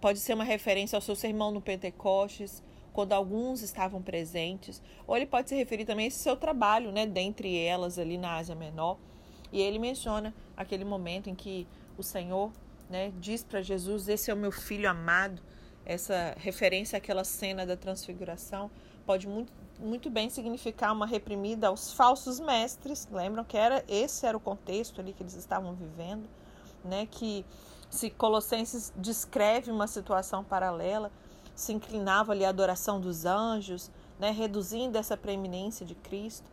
Pode 0.00 0.18
ser 0.18 0.34
uma 0.34 0.44
referência 0.44 0.96
ao 0.96 1.02
seu 1.02 1.14
sermão 1.14 1.50
no 1.50 1.60
Pentecostes, 1.60 2.62
quando 2.92 3.12
alguns 3.12 3.60
estavam 3.60 4.00
presentes, 4.00 4.82
ou 5.06 5.14
ele 5.14 5.26
pode 5.26 5.50
se 5.50 5.54
referir 5.54 5.84
também 5.84 6.06
a 6.06 6.08
esse 6.08 6.18
seu 6.18 6.34
trabalho, 6.34 6.90
né, 6.90 7.06
dentre 7.06 7.58
elas 7.58 7.98
ali 7.98 8.16
na 8.16 8.36
Ásia 8.36 8.54
Menor. 8.54 8.98
E 9.52 9.60
ele 9.60 9.78
menciona 9.78 10.34
aquele 10.56 10.84
momento 10.84 11.28
em 11.28 11.34
que 11.34 11.66
o 11.98 12.02
Senhor 12.02 12.50
né, 12.88 13.12
diz 13.18 13.42
para 13.42 13.62
Jesus: 13.62 14.08
Esse 14.08 14.30
é 14.30 14.34
o 14.34 14.36
meu 14.36 14.52
filho 14.52 14.88
amado. 14.88 15.42
Essa 15.84 16.34
referência 16.38 16.98
àquela 16.98 17.22
cena 17.22 17.64
da 17.64 17.76
transfiguração 17.76 18.70
pode 19.06 19.28
muito, 19.28 19.52
muito 19.78 20.10
bem 20.10 20.28
significar 20.28 20.92
uma 20.92 21.06
reprimida 21.06 21.68
aos 21.68 21.92
falsos 21.92 22.40
mestres. 22.40 23.08
Lembram 23.10 23.44
que 23.44 23.56
era 23.56 23.84
esse 23.88 24.26
era 24.26 24.36
o 24.36 24.40
contexto 24.40 25.00
ali 25.00 25.12
que 25.12 25.22
eles 25.22 25.34
estavam 25.34 25.74
vivendo, 25.74 26.28
né? 26.84 27.06
Que 27.08 27.44
se 27.88 28.10
Colossenses 28.10 28.92
descreve 28.96 29.70
uma 29.70 29.86
situação 29.86 30.42
paralela, 30.42 31.12
se 31.54 31.72
inclinava 31.72 32.32
ali 32.32 32.44
à 32.44 32.48
adoração 32.48 33.00
dos 33.00 33.24
anjos, 33.24 33.90
né? 34.18 34.32
Reduzindo 34.32 34.98
essa 34.98 35.16
preeminência 35.16 35.86
de 35.86 35.94
Cristo. 35.94 36.50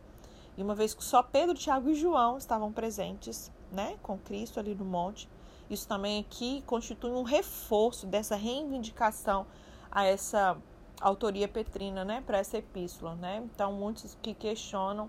E 0.56 0.62
uma 0.62 0.74
vez 0.74 0.94
que 0.94 1.02
só 1.02 1.22
Pedro, 1.22 1.54
Tiago 1.54 1.90
e 1.90 1.94
João 1.94 2.38
estavam 2.38 2.72
presentes, 2.72 3.50
né, 3.72 3.96
com 4.02 4.16
Cristo 4.16 4.60
ali 4.60 4.74
no 4.74 4.84
monte, 4.84 5.28
isso 5.68 5.88
também 5.88 6.20
aqui 6.20 6.62
constitui 6.66 7.10
um 7.10 7.22
reforço 7.22 8.06
dessa 8.06 8.36
reivindicação 8.36 9.46
a 9.90 10.04
essa 10.04 10.56
autoria 11.00 11.48
petrina, 11.48 12.04
né, 12.04 12.22
para 12.24 12.38
essa 12.38 12.58
epístola, 12.58 13.14
né? 13.14 13.42
Então, 13.44 13.72
muitos 13.72 14.16
que 14.22 14.34
questionam 14.34 15.08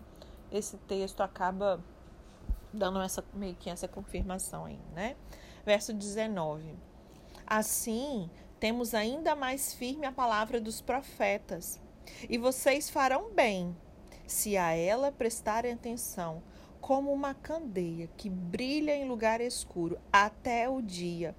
esse 0.51 0.77
texto 0.77 1.21
acaba 1.21 1.79
dando 2.73 3.01
essa 3.01 3.23
meio 3.33 3.55
que 3.55 3.69
essa 3.69 3.87
confirmação 3.87 4.65
aí, 4.65 4.79
né? 4.93 5.15
Verso 5.65 5.93
19. 5.93 6.75
Assim, 7.47 8.29
temos 8.59 8.93
ainda 8.93 9.35
mais 9.35 9.73
firme 9.73 10.05
a 10.05 10.11
palavra 10.11 10.59
dos 10.59 10.81
profetas, 10.81 11.79
e 12.29 12.37
vocês 12.37 12.89
farão 12.89 13.31
bem 13.33 13.75
se 14.27 14.57
a 14.57 14.71
ela 14.71 15.11
prestarem 15.11 15.73
atenção, 15.73 16.41
como 16.85 17.11
uma 17.11 17.33
candeia 17.33 18.07
que 18.15 18.29
brilha 18.29 18.95
em 18.95 19.07
lugar 19.07 19.41
escuro 19.41 19.97
até 20.13 20.69
o 20.69 20.83
dia 20.83 21.35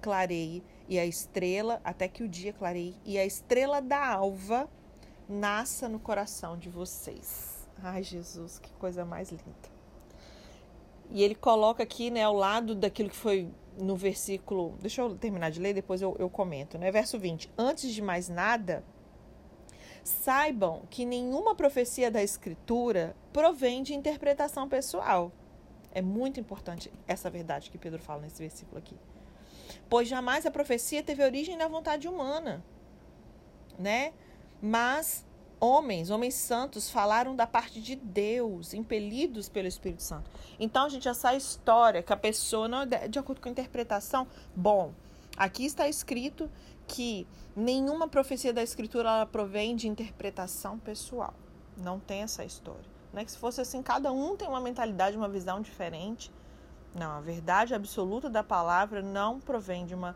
clareie 0.00 0.64
e 0.88 0.98
a 0.98 1.04
estrela, 1.04 1.82
até 1.84 2.08
que 2.08 2.22
o 2.22 2.28
dia 2.28 2.50
clareie 2.54 2.96
e 3.04 3.18
a 3.18 3.26
estrela 3.26 3.82
da 3.82 4.02
alva 4.08 4.70
nasça 5.28 5.86
no 5.86 5.98
coração 6.00 6.56
de 6.56 6.70
vocês. 6.70 7.68
Ai, 7.82 8.02
Jesus, 8.02 8.58
que 8.58 8.72
coisa 8.72 9.04
mais 9.04 9.30
linda. 9.30 9.68
E 11.10 11.22
ele 11.22 11.34
coloca 11.34 11.82
aqui, 11.82 12.10
né, 12.10 12.22
ao 12.22 12.34
lado 12.34 12.74
daquilo 12.74 13.10
que 13.10 13.16
foi 13.16 13.50
no 13.78 13.96
versículo. 13.96 14.78
Deixa 14.80 15.02
eu 15.02 15.14
terminar 15.14 15.50
de 15.50 15.60
ler, 15.60 15.74
depois 15.74 16.00
eu, 16.00 16.16
eu 16.18 16.30
comento, 16.30 16.78
né? 16.78 16.90
Verso 16.90 17.18
20. 17.18 17.52
Antes 17.58 17.92
de 17.92 18.00
mais 18.00 18.30
nada, 18.30 18.82
Saibam 20.02 20.82
que 20.90 21.04
nenhuma 21.04 21.54
profecia 21.54 22.10
da 22.10 22.22
Escritura 22.22 23.14
provém 23.32 23.82
de 23.82 23.94
interpretação 23.94 24.68
pessoal. 24.68 25.32
É 25.92 26.00
muito 26.00 26.38
importante 26.38 26.90
essa 27.06 27.28
verdade 27.28 27.70
que 27.70 27.78
Pedro 27.78 28.00
fala 28.00 28.22
nesse 28.22 28.40
versículo 28.40 28.78
aqui. 28.78 28.96
Pois 29.88 30.08
jamais 30.08 30.46
a 30.46 30.50
profecia 30.50 31.02
teve 31.02 31.22
origem 31.22 31.56
na 31.56 31.68
vontade 31.68 32.08
humana, 32.08 32.64
né? 33.78 34.12
Mas 34.62 35.24
homens, 35.60 36.10
homens 36.10 36.34
santos, 36.34 36.90
falaram 36.90 37.36
da 37.36 37.46
parte 37.46 37.80
de 37.80 37.94
Deus, 37.94 38.72
impelidos 38.72 39.48
pelo 39.48 39.68
Espírito 39.68 40.02
Santo. 40.02 40.30
Então, 40.58 40.88
gente, 40.88 41.08
essa 41.08 41.34
história 41.34 42.02
que 42.02 42.12
a 42.12 42.16
pessoa, 42.16 42.66
não, 42.66 42.86
de 42.86 43.18
acordo 43.18 43.40
com 43.40 43.48
a 43.48 43.52
interpretação, 43.52 44.26
bom, 44.56 44.92
aqui 45.40 45.64
está 45.64 45.88
escrito 45.88 46.50
que 46.86 47.26
nenhuma 47.56 48.06
profecia 48.06 48.52
da 48.52 48.62
Escritura 48.62 49.24
provém 49.24 49.74
de 49.74 49.88
interpretação 49.88 50.78
pessoal. 50.78 51.32
Não 51.78 51.98
tem 51.98 52.20
essa 52.20 52.44
história. 52.44 52.84
Não 53.10 53.22
é 53.22 53.24
que 53.24 53.32
se 53.32 53.38
fosse 53.38 53.58
assim, 53.58 53.82
cada 53.82 54.12
um 54.12 54.36
tem 54.36 54.46
uma 54.46 54.60
mentalidade, 54.60 55.16
uma 55.16 55.30
visão 55.30 55.62
diferente. 55.62 56.30
Não, 56.94 57.10
a 57.12 57.20
verdade 57.22 57.74
absoluta 57.74 58.28
da 58.28 58.44
palavra 58.44 59.00
não 59.00 59.40
provém 59.40 59.86
de 59.86 59.94
uma 59.94 60.14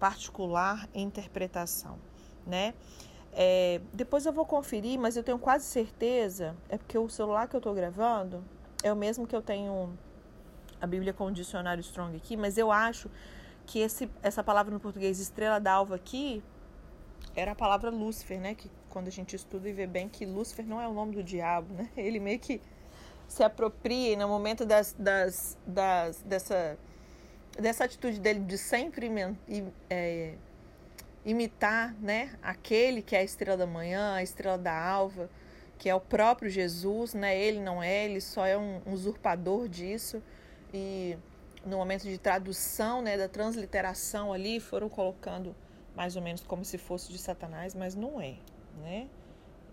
particular 0.00 0.88
interpretação, 0.94 1.98
né? 2.46 2.72
É, 3.34 3.80
depois 3.92 4.24
eu 4.24 4.32
vou 4.32 4.46
conferir, 4.46 4.98
mas 4.98 5.16
eu 5.18 5.22
tenho 5.22 5.38
quase 5.38 5.66
certeza, 5.66 6.56
é 6.68 6.78
porque 6.78 6.96
o 6.96 7.08
celular 7.10 7.46
que 7.46 7.56
eu 7.56 7.58
estou 7.58 7.74
gravando 7.74 8.42
é 8.82 8.92
o 8.92 8.96
mesmo 8.96 9.26
que 9.26 9.36
eu 9.36 9.42
tenho 9.42 9.96
a 10.80 10.86
Bíblia 10.86 11.12
com 11.12 11.26
o 11.26 11.32
dicionário 11.32 11.80
Strong 11.80 12.16
aqui, 12.16 12.36
mas 12.36 12.56
eu 12.58 12.72
acho 12.72 13.10
que 13.66 13.80
esse, 13.80 14.10
essa 14.22 14.42
palavra 14.42 14.72
no 14.72 14.80
português 14.80 15.18
estrela 15.18 15.58
d'alva 15.58 15.94
aqui 15.94 16.42
era 17.34 17.52
a 17.52 17.54
palavra 17.54 17.90
Lúcifer, 17.90 18.40
né? 18.40 18.54
Que 18.54 18.70
quando 18.90 19.08
a 19.08 19.10
gente 19.10 19.34
estuda 19.34 19.68
e 19.68 19.72
vê 19.72 19.86
bem 19.86 20.08
que 20.08 20.26
Lúcifer 20.26 20.66
não 20.66 20.80
é 20.80 20.86
o 20.86 20.92
nome 20.92 21.14
do 21.14 21.22
diabo, 21.22 21.72
né? 21.74 21.88
Ele 21.96 22.20
meio 22.20 22.38
que 22.38 22.60
se 23.26 23.42
apropria 23.42 24.16
no 24.16 24.28
momento 24.28 24.66
das, 24.66 24.94
das, 24.98 25.56
das, 25.66 26.20
dessa, 26.22 26.78
dessa 27.58 27.84
atitude 27.84 28.20
dele 28.20 28.40
de 28.40 28.58
sempre 28.58 29.10
é, 29.88 30.34
imitar 31.24 31.94
né, 31.94 32.36
aquele 32.42 33.00
que 33.00 33.16
é 33.16 33.20
a 33.20 33.24
estrela 33.24 33.56
da 33.56 33.66
manhã, 33.66 34.14
a 34.14 34.22
estrela 34.22 34.58
da 34.58 34.78
alva, 34.78 35.30
que 35.78 35.88
é 35.88 35.94
o 35.94 36.00
próprio 36.00 36.50
Jesus, 36.50 37.14
né? 37.14 37.36
Ele 37.36 37.60
não 37.60 37.82
é, 37.82 38.04
ele 38.04 38.20
só 38.20 38.46
é 38.46 38.56
um 38.56 38.82
usurpador 38.86 39.68
disso. 39.68 40.22
E 40.72 41.16
no 41.64 41.76
momento 41.76 42.02
de 42.02 42.18
tradução, 42.18 43.02
né, 43.02 43.16
da 43.16 43.28
transliteração 43.28 44.32
ali, 44.32 44.58
foram 44.60 44.88
colocando 44.88 45.54
mais 45.94 46.16
ou 46.16 46.22
menos 46.22 46.42
como 46.42 46.64
se 46.64 46.78
fosse 46.78 47.12
de 47.12 47.18
Satanás, 47.18 47.74
mas 47.74 47.94
não 47.94 48.20
é, 48.20 48.34
né? 48.80 49.08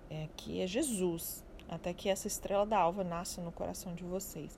É 0.09 0.27
que 0.35 0.61
é 0.61 0.67
Jesus, 0.67 1.43
até 1.67 1.93
que 1.93 2.09
essa 2.09 2.27
estrela 2.27 2.65
da 2.65 2.77
alva 2.77 3.03
nasça 3.03 3.41
no 3.41 3.51
coração 3.51 3.93
de 3.93 4.03
vocês. 4.03 4.57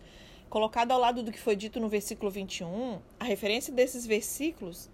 Colocado 0.49 0.91
ao 0.91 0.99
lado 0.99 1.23
do 1.23 1.31
que 1.31 1.39
foi 1.39 1.55
dito 1.55 1.79
no 1.79 1.87
versículo 1.87 2.31
21, 2.31 2.99
a 3.19 3.23
referência 3.23 3.73
desses 3.73 4.05
versículos 4.05 4.89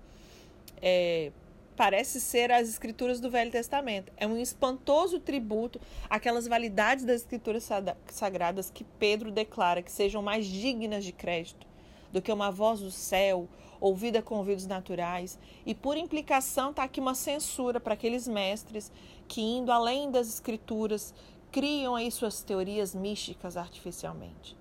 é, 0.82 1.32
parece 1.76 2.20
ser 2.20 2.52
as 2.52 2.68
escrituras 2.68 3.20
do 3.20 3.30
Velho 3.30 3.52
Testamento. 3.52 4.12
É 4.18 4.28
um 4.28 4.38
espantoso 4.38 5.20
tributo 5.20 5.80
àquelas 6.10 6.48
validades 6.48 7.06
das 7.06 7.22
escrituras 7.22 7.68
sagradas 8.08 8.70
que 8.70 8.84
Pedro 8.84 9.32
declara 9.32 9.82
que 9.82 9.92
sejam 9.92 10.22
mais 10.22 10.46
dignas 10.46 11.06
de 11.06 11.12
crédito 11.12 11.67
do 12.12 12.22
que 12.22 12.32
uma 12.32 12.52
voz 12.52 12.80
do 12.80 12.92
céu, 12.92 13.48
ouvida 13.80 14.22
com 14.22 14.36
ouvidos 14.36 14.66
naturais. 14.66 15.38
E 15.66 15.74
por 15.74 15.98
implicação 15.98 16.72
está 16.72 16.84
aqui 16.84 17.00
uma 17.00 17.16
censura 17.16 17.80
para 17.80 17.94
aqueles 17.94 18.28
mestres 18.28 18.92
que, 19.28 19.42
indo 19.42 19.72
além 19.72 20.10
das 20.12 20.28
escrituras, 20.28 21.14
criam 21.52 21.96
aí 21.96 22.12
suas 22.12 22.42
teorias 22.42 22.94
místicas 22.94 23.58
artificialmente. 23.58 24.56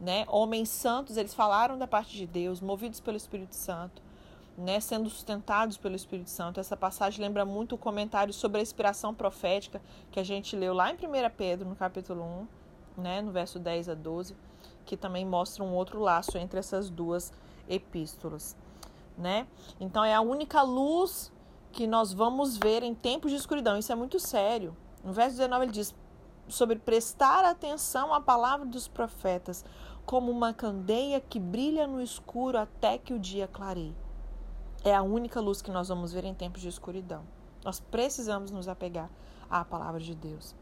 Né? 0.00 0.24
Homens 0.28 0.68
santos, 0.68 1.16
eles 1.16 1.34
falaram 1.34 1.78
da 1.78 1.86
parte 1.86 2.16
de 2.16 2.26
Deus, 2.26 2.60
movidos 2.60 3.00
pelo 3.00 3.16
Espírito 3.16 3.54
Santo, 3.54 4.02
né? 4.58 4.80
sendo 4.80 5.08
sustentados 5.08 5.76
pelo 5.76 5.94
Espírito 5.94 6.30
Santo. 6.30 6.58
Essa 6.58 6.76
passagem 6.76 7.20
lembra 7.20 7.44
muito 7.44 7.76
o 7.76 7.78
comentário 7.78 8.32
sobre 8.32 8.58
a 8.58 8.62
inspiração 8.62 9.14
profética 9.14 9.80
que 10.10 10.18
a 10.18 10.24
gente 10.24 10.56
leu 10.56 10.74
lá 10.74 10.90
em 10.90 10.94
1 10.94 10.98
Pedro, 11.36 11.68
no 11.68 11.76
capítulo 11.76 12.46
1, 12.98 13.02
né? 13.02 13.22
no 13.22 13.30
verso 13.30 13.58
10 13.58 13.90
a 13.90 13.94
12 13.94 14.34
que 14.84 14.96
também 14.96 15.24
mostra 15.24 15.64
um 15.64 15.74
outro 15.74 16.00
laço 16.00 16.36
entre 16.38 16.58
essas 16.58 16.90
duas 16.90 17.32
epístolas, 17.68 18.56
né? 19.16 19.46
Então 19.80 20.04
é 20.04 20.14
a 20.14 20.20
única 20.20 20.62
luz 20.62 21.32
que 21.70 21.86
nós 21.86 22.12
vamos 22.12 22.56
ver 22.56 22.82
em 22.82 22.94
tempos 22.94 23.30
de 23.30 23.36
escuridão. 23.36 23.78
Isso 23.78 23.92
é 23.92 23.94
muito 23.94 24.18
sério. 24.18 24.76
No 25.02 25.12
verso 25.12 25.36
19 25.36 25.64
ele 25.64 25.72
diz 25.72 25.94
sobre 26.48 26.78
prestar 26.78 27.44
atenção 27.44 28.12
à 28.12 28.20
palavra 28.20 28.66
dos 28.66 28.88
profetas, 28.88 29.64
como 30.04 30.30
uma 30.30 30.52
candeia 30.52 31.20
que 31.20 31.38
brilha 31.38 31.86
no 31.86 32.02
escuro 32.02 32.58
até 32.58 32.98
que 32.98 33.14
o 33.14 33.18
dia 33.18 33.48
clareie. 33.48 33.96
É 34.84 34.94
a 34.94 35.02
única 35.02 35.40
luz 35.40 35.62
que 35.62 35.70
nós 35.70 35.88
vamos 35.88 36.12
ver 36.12 36.24
em 36.24 36.34
tempos 36.34 36.60
de 36.60 36.68
escuridão. 36.68 37.22
Nós 37.64 37.78
precisamos 37.78 38.50
nos 38.50 38.66
apegar 38.66 39.08
à 39.48 39.64
palavra 39.64 40.00
de 40.00 40.14
Deus 40.14 40.54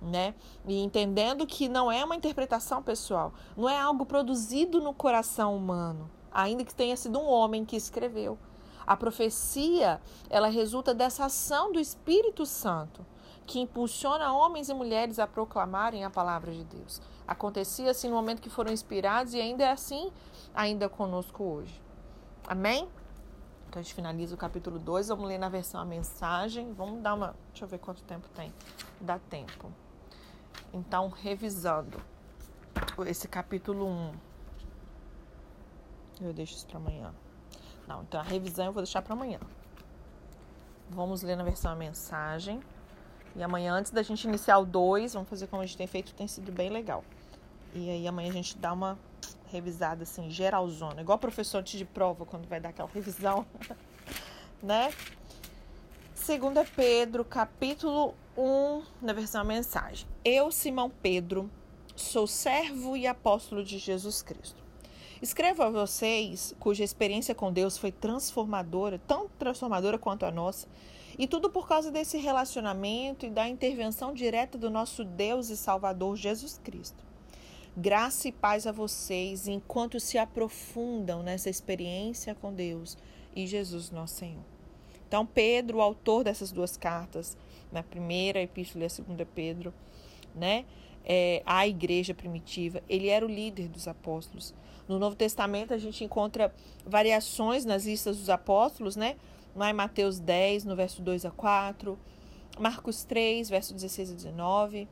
né? 0.00 0.34
E 0.66 0.78
entendendo 0.82 1.46
que 1.46 1.68
não 1.68 1.90
é 1.90 2.04
uma 2.04 2.16
interpretação 2.16 2.82
pessoal, 2.82 3.32
não 3.56 3.68
é 3.68 3.78
algo 3.78 4.06
produzido 4.06 4.80
no 4.80 4.94
coração 4.94 5.56
humano, 5.56 6.10
ainda 6.32 6.64
que 6.64 6.74
tenha 6.74 6.96
sido 6.96 7.18
um 7.18 7.28
homem 7.28 7.64
que 7.64 7.76
escreveu. 7.76 8.38
A 8.86 8.96
profecia, 8.96 10.00
ela 10.28 10.48
resulta 10.48 10.92
dessa 10.94 11.26
ação 11.26 11.72
do 11.72 11.78
Espírito 11.78 12.44
Santo, 12.46 13.04
que 13.46 13.60
impulsiona 13.60 14.32
homens 14.32 14.68
e 14.68 14.74
mulheres 14.74 15.18
a 15.18 15.26
proclamarem 15.26 16.04
a 16.04 16.10
palavra 16.10 16.52
de 16.52 16.64
Deus. 16.64 17.00
Acontecia 17.26 17.90
assim 17.90 18.08
no 18.08 18.16
momento 18.16 18.42
que 18.42 18.50
foram 18.50 18.72
inspirados 18.72 19.34
e 19.34 19.40
ainda 19.40 19.64
é 19.64 19.70
assim 19.70 20.10
ainda 20.54 20.88
conosco 20.88 21.44
hoje. 21.44 21.80
Amém? 22.46 22.88
Então 23.68 23.78
a 23.78 23.82
gente 23.82 23.94
finaliza 23.94 24.34
o 24.34 24.38
capítulo 24.38 24.80
2, 24.80 25.08
vamos 25.08 25.28
ler 25.28 25.38
na 25.38 25.48
versão 25.48 25.80
a 25.80 25.84
mensagem. 25.84 26.72
Vamos 26.72 27.00
dar 27.00 27.14
uma. 27.14 27.36
Deixa 27.52 27.64
eu 27.64 27.68
ver 27.68 27.78
quanto 27.78 28.02
tempo 28.02 28.28
tem. 28.30 28.52
Dá 29.00 29.20
tempo. 29.30 29.70
Então, 30.72 31.08
revisando 31.08 32.00
esse 33.06 33.26
capítulo 33.26 33.86
1. 33.86 34.12
Eu 36.22 36.32
deixo 36.32 36.54
isso 36.54 36.66
para 36.66 36.78
amanhã. 36.78 37.12
Não, 37.88 38.02
então 38.02 38.20
a 38.20 38.22
revisão 38.22 38.66
eu 38.66 38.72
vou 38.72 38.82
deixar 38.82 39.02
para 39.02 39.14
amanhã. 39.14 39.40
Vamos 40.90 41.22
ler 41.22 41.36
na 41.36 41.44
versão 41.44 41.72
a 41.72 41.76
mensagem. 41.76 42.60
E 43.34 43.42
amanhã, 43.42 43.74
antes 43.74 43.90
da 43.90 44.02
gente 44.02 44.24
iniciar 44.24 44.58
o 44.58 44.66
2, 44.66 45.14
vamos 45.14 45.28
fazer 45.28 45.46
como 45.46 45.62
a 45.62 45.66
gente 45.66 45.76
tem 45.76 45.86
feito, 45.86 46.14
tem 46.14 46.26
sido 46.26 46.52
bem 46.52 46.68
legal. 46.68 47.04
E 47.74 47.88
aí 47.88 48.06
amanhã 48.06 48.28
a 48.28 48.32
gente 48.32 48.58
dá 48.58 48.72
uma 48.72 48.98
revisada 49.50 50.02
assim, 50.02 50.30
geralzona. 50.30 51.00
Igual 51.00 51.18
professor 51.18 51.58
antes 51.58 51.78
de 51.78 51.84
prova, 51.84 52.24
quando 52.26 52.48
vai 52.48 52.60
dar 52.60 52.70
aquela 52.70 52.88
revisão, 52.88 53.46
né? 54.62 54.92
Segunda 56.20 56.66
Pedro, 56.76 57.24
capítulo 57.24 58.14
1, 58.36 58.82
na 59.00 59.14
versão 59.14 59.42
mensagem. 59.42 60.06
Eu, 60.22 60.52
Simão 60.52 60.90
Pedro, 60.90 61.50
sou 61.96 62.26
servo 62.26 62.94
e 62.94 63.06
apóstolo 63.06 63.64
de 63.64 63.78
Jesus 63.78 64.20
Cristo. 64.20 64.62
Escrevo 65.22 65.62
a 65.62 65.70
vocês, 65.70 66.54
cuja 66.60 66.84
experiência 66.84 67.34
com 67.34 67.50
Deus 67.50 67.78
foi 67.78 67.90
transformadora, 67.90 69.00
tão 69.08 69.30
transformadora 69.38 69.98
quanto 69.98 70.26
a 70.26 70.30
nossa, 70.30 70.68
e 71.18 71.26
tudo 71.26 71.48
por 71.48 71.66
causa 71.66 71.90
desse 71.90 72.18
relacionamento 72.18 73.24
e 73.24 73.30
da 73.30 73.48
intervenção 73.48 74.12
direta 74.12 74.58
do 74.58 74.68
nosso 74.68 75.04
Deus 75.04 75.48
e 75.48 75.56
Salvador 75.56 76.16
Jesus 76.16 76.60
Cristo. 76.62 77.02
Graça 77.74 78.28
e 78.28 78.32
paz 78.32 78.66
a 78.66 78.72
vocês 78.72 79.48
enquanto 79.48 79.98
se 79.98 80.18
aprofundam 80.18 81.22
nessa 81.22 81.48
experiência 81.48 82.34
com 82.34 82.52
Deus 82.52 82.96
e 83.34 83.46
Jesus, 83.46 83.90
nosso 83.90 84.16
Senhor. 84.16 84.59
Então, 85.10 85.26
Pedro, 85.26 85.78
o 85.78 85.80
autor 85.80 86.22
dessas 86.22 86.52
duas 86.52 86.76
cartas, 86.76 87.36
na 87.72 87.82
primeira 87.82 88.40
epístola 88.40 88.84
e 88.84 88.86
a 88.86 88.88
segunda 88.88 89.26
Pedro, 89.26 89.74
né? 90.36 90.64
É, 91.04 91.42
a 91.44 91.66
igreja 91.66 92.14
primitiva, 92.14 92.80
ele 92.88 93.08
era 93.08 93.26
o 93.26 93.28
líder 93.28 93.66
dos 93.66 93.88
apóstolos. 93.88 94.54
No 94.86 95.00
Novo 95.00 95.16
Testamento 95.16 95.74
a 95.74 95.78
gente 95.78 96.04
encontra 96.04 96.54
variações 96.86 97.64
nas 97.64 97.86
listas 97.86 98.18
dos 98.18 98.30
apóstolos, 98.30 98.94
né? 98.94 99.16
Lá 99.56 99.68
em 99.68 99.72
Mateus 99.72 100.20
10, 100.20 100.62
no 100.64 100.76
verso 100.76 101.02
2 101.02 101.24
a 101.24 101.32
4, 101.32 101.98
Marcos 102.56 103.02
3, 103.02 103.50
verso 103.50 103.74
16 103.74 104.12
a 104.12 104.14
19, 104.14 104.86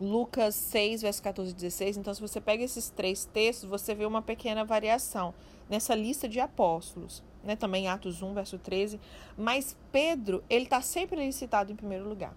Lucas 0.00 0.54
6, 0.54 1.02
verso 1.02 1.20
14 1.20 1.50
a 1.50 1.56
16. 1.56 1.96
Então, 1.96 2.14
se 2.14 2.20
você 2.20 2.40
pega 2.40 2.62
esses 2.62 2.90
três 2.90 3.24
textos, 3.24 3.68
você 3.68 3.92
vê 3.92 4.06
uma 4.06 4.22
pequena 4.22 4.64
variação 4.64 5.34
nessa 5.68 5.96
lista 5.96 6.28
de 6.28 6.38
apóstolos 6.38 7.26
né? 7.42 7.56
Também 7.56 7.88
Atos 7.88 8.22
1, 8.22 8.34
verso 8.34 8.58
13. 8.58 9.00
Mas 9.36 9.76
Pedro, 9.90 10.42
ele 10.48 10.64
está 10.64 10.80
sempre 10.80 11.30
citado 11.32 11.72
em 11.72 11.76
primeiro 11.76 12.08
lugar. 12.08 12.34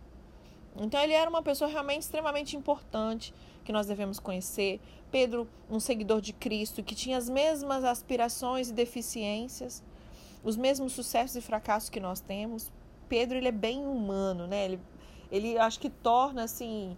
Então 0.75 1.01
ele 1.01 1.13
era 1.13 1.29
uma 1.29 1.41
pessoa 1.41 1.69
realmente 1.69 2.03
extremamente 2.03 2.55
importante 2.55 3.33
que 3.63 3.71
nós 3.71 3.87
devemos 3.87 4.19
conhecer. 4.19 4.79
Pedro, 5.11 5.47
um 5.69 5.79
seguidor 5.79 6.21
de 6.21 6.33
Cristo, 6.33 6.81
que 6.81 6.95
tinha 6.95 7.17
as 7.17 7.29
mesmas 7.29 7.83
aspirações 7.83 8.69
e 8.69 8.73
deficiências, 8.73 9.83
os 10.43 10.55
mesmos 10.55 10.93
sucessos 10.93 11.35
e 11.35 11.41
fracassos 11.41 11.89
que 11.89 11.99
nós 11.99 12.21
temos. 12.21 12.71
Pedro, 13.09 13.37
ele 13.37 13.49
é 13.49 13.51
bem 13.51 13.85
humano, 13.85 14.47
né? 14.47 14.65
Ele, 14.65 14.79
ele 15.29 15.57
acho 15.57 15.79
que 15.79 15.89
torna 15.89 16.43
assim 16.43 16.95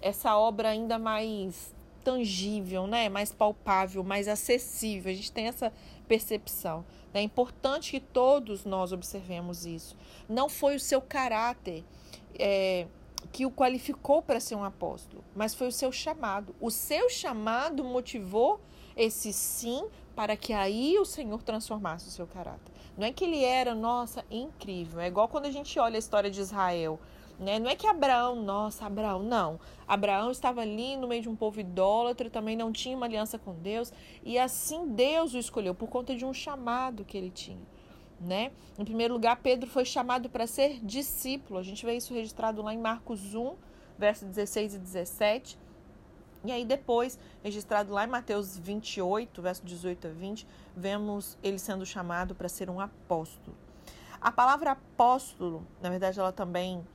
essa 0.00 0.36
obra 0.36 0.70
ainda 0.70 0.98
mais 0.98 1.74
tangível, 2.10 2.88
né? 2.88 3.08
Mais 3.08 3.32
palpável, 3.32 4.02
mais 4.02 4.26
acessível. 4.26 5.12
A 5.12 5.14
gente 5.14 5.30
tem 5.30 5.46
essa 5.46 5.72
percepção. 6.08 6.84
É 7.14 7.22
importante 7.22 7.92
que 7.92 8.00
todos 8.00 8.64
nós 8.64 8.92
observemos 8.92 9.64
isso. 9.64 9.96
Não 10.28 10.48
foi 10.48 10.74
o 10.74 10.80
seu 10.80 11.00
caráter 11.00 11.84
é, 12.36 12.86
que 13.30 13.46
o 13.46 13.50
qualificou 13.50 14.20
para 14.22 14.40
ser 14.40 14.56
um 14.56 14.64
apóstolo, 14.64 15.22
mas 15.36 15.54
foi 15.54 15.68
o 15.68 15.72
seu 15.72 15.92
chamado. 15.92 16.54
O 16.60 16.70
seu 16.70 17.08
chamado 17.08 17.84
motivou 17.84 18.60
esse 18.96 19.32
sim 19.32 19.86
para 20.16 20.36
que 20.36 20.52
aí 20.52 20.98
o 20.98 21.04
Senhor 21.04 21.42
transformasse 21.42 22.08
o 22.08 22.10
seu 22.10 22.26
caráter. 22.26 22.72
Não 22.98 23.06
é 23.06 23.12
que 23.12 23.24
ele 23.24 23.44
era, 23.44 23.74
nossa, 23.74 24.24
incrível. 24.30 25.00
É 25.00 25.06
igual 25.06 25.28
quando 25.28 25.46
a 25.46 25.50
gente 25.50 25.78
olha 25.78 25.96
a 25.96 25.98
história 25.98 26.30
de 26.30 26.40
Israel. 26.40 26.98
Né? 27.40 27.58
Não 27.58 27.70
é 27.70 27.74
que 27.74 27.86
Abraão, 27.86 28.36
nossa, 28.36 28.84
Abraão, 28.84 29.22
não. 29.22 29.58
Abraão 29.88 30.30
estava 30.30 30.60
ali 30.60 30.94
no 30.94 31.08
meio 31.08 31.22
de 31.22 31.28
um 31.28 31.34
povo 31.34 31.58
idólatra, 31.58 32.28
também 32.28 32.54
não 32.54 32.70
tinha 32.70 32.94
uma 32.94 33.06
aliança 33.06 33.38
com 33.38 33.54
Deus, 33.54 33.90
e 34.22 34.38
assim 34.38 34.88
Deus 34.88 35.32
o 35.32 35.38
escolheu 35.38 35.74
por 35.74 35.88
conta 35.88 36.14
de 36.14 36.22
um 36.26 36.34
chamado 36.34 37.02
que 37.02 37.16
ele 37.16 37.30
tinha. 37.30 37.66
Né? 38.20 38.52
Em 38.78 38.84
primeiro 38.84 39.14
lugar, 39.14 39.36
Pedro 39.36 39.70
foi 39.70 39.86
chamado 39.86 40.28
para 40.28 40.46
ser 40.46 40.80
discípulo. 40.84 41.58
A 41.58 41.62
gente 41.62 41.86
vê 41.86 41.94
isso 41.94 42.12
registrado 42.12 42.60
lá 42.60 42.74
em 42.74 42.78
Marcos 42.78 43.34
1, 43.34 43.54
versos 43.98 44.28
16 44.28 44.74
e 44.74 44.78
17. 44.78 45.58
E 46.44 46.52
aí 46.52 46.66
depois, 46.66 47.18
registrado 47.42 47.94
lá 47.94 48.04
em 48.04 48.08
Mateus 48.08 48.58
28, 48.58 49.40
verso 49.40 49.64
18 49.64 50.08
a 50.08 50.10
20, 50.10 50.46
vemos 50.76 51.38
ele 51.42 51.58
sendo 51.58 51.86
chamado 51.86 52.34
para 52.34 52.50
ser 52.50 52.68
um 52.68 52.78
apóstolo. 52.78 53.56
A 54.20 54.30
palavra 54.30 54.72
apóstolo, 54.72 55.66
na 55.80 55.88
verdade, 55.88 56.20
ela 56.20 56.32
também 56.32 56.86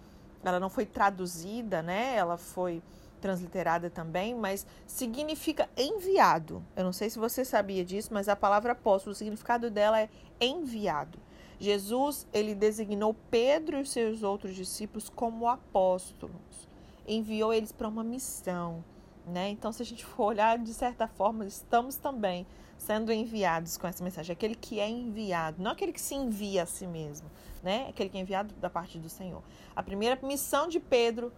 ela 0.50 0.60
não 0.60 0.70
foi 0.70 0.86
traduzida, 0.86 1.82
né? 1.82 2.16
Ela 2.16 2.38
foi 2.38 2.82
transliterada 3.20 3.90
também, 3.90 4.36
mas 4.36 4.68
significa 4.86 5.68
enviado. 5.76 6.64
Eu 6.76 6.84
não 6.84 6.94
sei 6.94 7.10
se 7.10 7.18
você 7.18 7.44
sabia 7.44 7.84
disso, 7.84 8.14
mas 8.14 8.30
a 8.30 8.36
palavra 8.36 8.74
apóstolo, 8.74 9.14
o 9.14 9.16
significado 9.16 9.72
dela 9.72 10.00
é 10.00 10.10
enviado. 10.40 11.18
Jesus, 11.60 12.28
ele 12.34 12.54
designou 12.54 13.16
Pedro 13.32 13.80
e 13.80 13.86
seus 13.86 14.22
outros 14.22 14.56
discípulos 14.56 15.10
como 15.10 15.48
apóstolos. 15.48 16.68
Enviou 17.08 17.54
eles 17.54 17.72
para 17.72 17.88
uma 17.88 18.04
missão, 18.04 18.84
né? 19.26 19.50
Então, 19.50 19.72
se 19.72 19.82
a 19.82 19.86
gente 19.86 20.06
for 20.06 20.26
olhar 20.26 20.58
de 20.58 20.74
certa 20.74 21.08
forma, 21.08 21.46
estamos 21.46 21.96
também 21.96 22.46
sendo 22.78 23.12
enviados 23.12 23.78
com 23.78 23.88
essa 23.88 24.04
mensagem. 24.04 24.34
Aquele 24.34 24.56
que 24.56 24.80
é 24.80 24.90
enviado, 24.90 25.62
não 25.62 25.72
aquele 25.72 25.92
que 25.92 26.02
se 26.02 26.14
envia 26.14 26.64
a 26.64 26.66
si 26.66 26.86
mesmo, 26.86 27.30
né? 27.64 27.88
Aquele 27.90 28.10
que 28.10 28.18
é 28.18 28.22
enviado 28.22 28.54
da 28.56 28.70
parte 28.70 29.00
do 29.00 29.10
Senhor. 29.10 29.42
A 29.76 29.82
primeira 29.82 30.20
missão 30.22 30.68
de 30.68 30.80
Pedro 30.80 31.32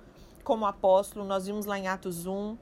como 0.43 0.65
apóstolo, 0.65 1.25
nós 1.25 1.45
vimos 1.45 1.65
lá 1.65 1.77
em 1.77 1.87
Atos 1.87 2.25
1, 2.25 2.57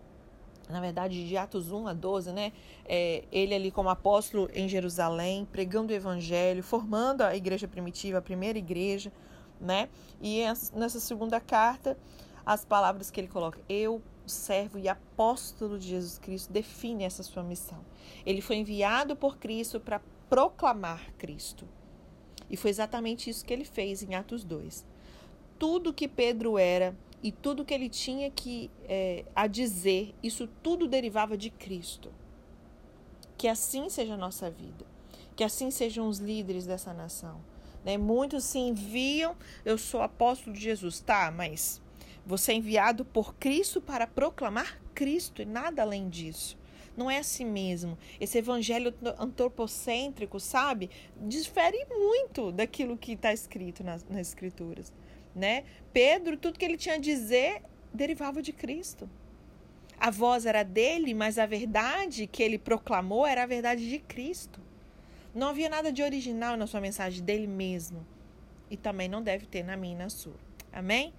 na 0.70 0.82
verdade, 0.82 1.28
de 1.28 1.38
Atos 1.38 1.72
1 1.72 1.88
a 1.88 1.94
12, 1.94 2.32
né? 2.32 2.52
É, 2.86 3.24
ele 3.32 3.54
ali 3.54 3.72
como 3.72 3.90
apóstolo 3.90 4.50
em 4.54 4.68
Jerusalém, 4.68 5.48
pregando 5.52 5.94
o 5.94 5.96
evangelho, 5.96 6.64
formando 6.64 7.22
a 7.22 7.36
igreja 7.36 7.68
primitiva, 7.68 8.18
a 8.18 8.22
primeira 8.22 8.58
igreja, 8.58 9.12
né? 9.60 9.90
E 10.20 10.44
nessa 10.74 11.00
segunda 11.00 11.40
carta, 11.40 11.98
as 12.46 12.66
palavras 12.66 13.12
que 13.12 13.20
ele 13.20 13.28
coloca, 13.28 13.60
eu, 13.70 14.02
servo 14.32 14.78
e 14.78 14.88
apóstolo 14.88 15.78
de 15.78 15.90
Jesus 15.90 16.18
Cristo, 16.18 16.52
define 16.52 17.04
essa 17.04 17.24
sua 17.24 17.44
missão. 17.44 17.84
Ele 18.26 18.42
foi 18.42 18.58
enviado 18.58 19.16
por 19.16 19.38
Cristo 19.38 19.80
para 19.80 20.02
proclamar 20.30 21.14
Cristo. 21.18 21.68
E 22.50 22.58
foi 22.58 22.70
exatamente 22.70 23.30
isso 23.30 23.46
que 23.46 23.54
ele 23.54 23.66
fez 23.66 24.04
em 24.04 24.16
Atos 24.16 24.44
2. 24.44 24.86
Tudo 25.58 25.94
que 25.94 26.08
Pedro 26.08 26.58
era 26.58 26.96
e 27.24 27.32
tudo 27.32 27.66
que 27.66 27.74
ele 27.74 27.90
tinha 27.90 28.30
que 28.30 28.70
é, 28.84 29.26
a 29.36 29.48
dizer, 29.48 30.14
isso 30.22 30.48
tudo 30.62 30.88
derivava 30.88 31.38
de 31.38 31.50
Cristo. 31.50 32.12
Que 33.38 33.48
assim 33.48 33.90
seja 33.90 34.14
a 34.14 34.18
nossa 34.18 34.50
vida. 34.50 34.86
Que 35.36 35.44
assim 35.44 35.72
sejam 35.72 36.08
os 36.08 36.20
líderes 36.20 36.66
dessa 36.66 36.94
nação. 36.94 37.42
Né? 37.84 37.98
Muitos 37.98 38.44
se 38.44 38.58
enviam, 38.58 39.36
eu 39.64 39.78
sou 39.78 40.02
apóstolo 40.02 40.56
de 40.56 40.62
Jesus, 40.62 41.00
tá, 41.00 41.32
mas 41.32 41.82
você 42.26 42.54
é 42.54 42.56
enviado 42.56 43.06
por 43.06 43.36
Cristo 43.36 43.80
para 43.80 44.08
proclamar 44.08 44.80
Cristo 44.94 45.42
e 45.42 45.46
nada 45.46 45.82
além 45.82 46.10
disso. 46.10 46.58
Não 46.98 47.12
é 47.12 47.18
assim 47.18 47.46
mesmo. 47.46 47.98
Esse 48.20 48.38
evangelho 48.38 48.94
antropocêntrico, 49.20 50.40
sabe, 50.40 50.90
difere 51.22 51.86
muito 51.90 52.52
daquilo 52.52 52.98
que 52.98 53.14
está 53.14 53.34
escrito 53.34 53.84
nas, 53.84 54.04
nas 54.06 54.28
Escrituras. 54.28 54.94
Né? 55.36 55.66
Pedro, 55.92 56.38
tudo 56.38 56.58
que 56.58 56.64
ele 56.64 56.78
tinha 56.78 56.96
a 56.96 57.00
dizer 57.00 57.62
derivava 57.94 58.42
de 58.42 58.54
Cristo. 58.54 59.10
A 60.00 60.10
voz 60.10 60.46
era 60.46 60.64
dele, 60.64 61.14
mas 61.14 61.38
a 61.38 61.46
verdade 61.46 62.28
que 62.28 62.42
ele 62.42 62.58
proclamou 62.58 63.26
era 63.26 63.44
a 63.44 63.48
verdade 63.48 63.90
de 63.90 64.00
Cristo. 64.00 64.62
Não 65.34 65.50
havia 65.50 65.70
nada 65.70 65.92
de 65.92 66.02
original 66.02 66.56
na 66.56 66.68
sua 66.68 66.80
mensagem 66.80 67.24
dele 67.24 67.48
mesmo. 67.48 68.06
E 68.70 68.78
também 68.78 69.10
não 69.10 69.22
deve 69.22 69.46
ter 69.46 69.64
na 69.64 69.76
minha 69.76 69.96
e 69.96 69.98
na 69.98 70.10
sua. 70.10 70.36
Amém? 70.72 71.14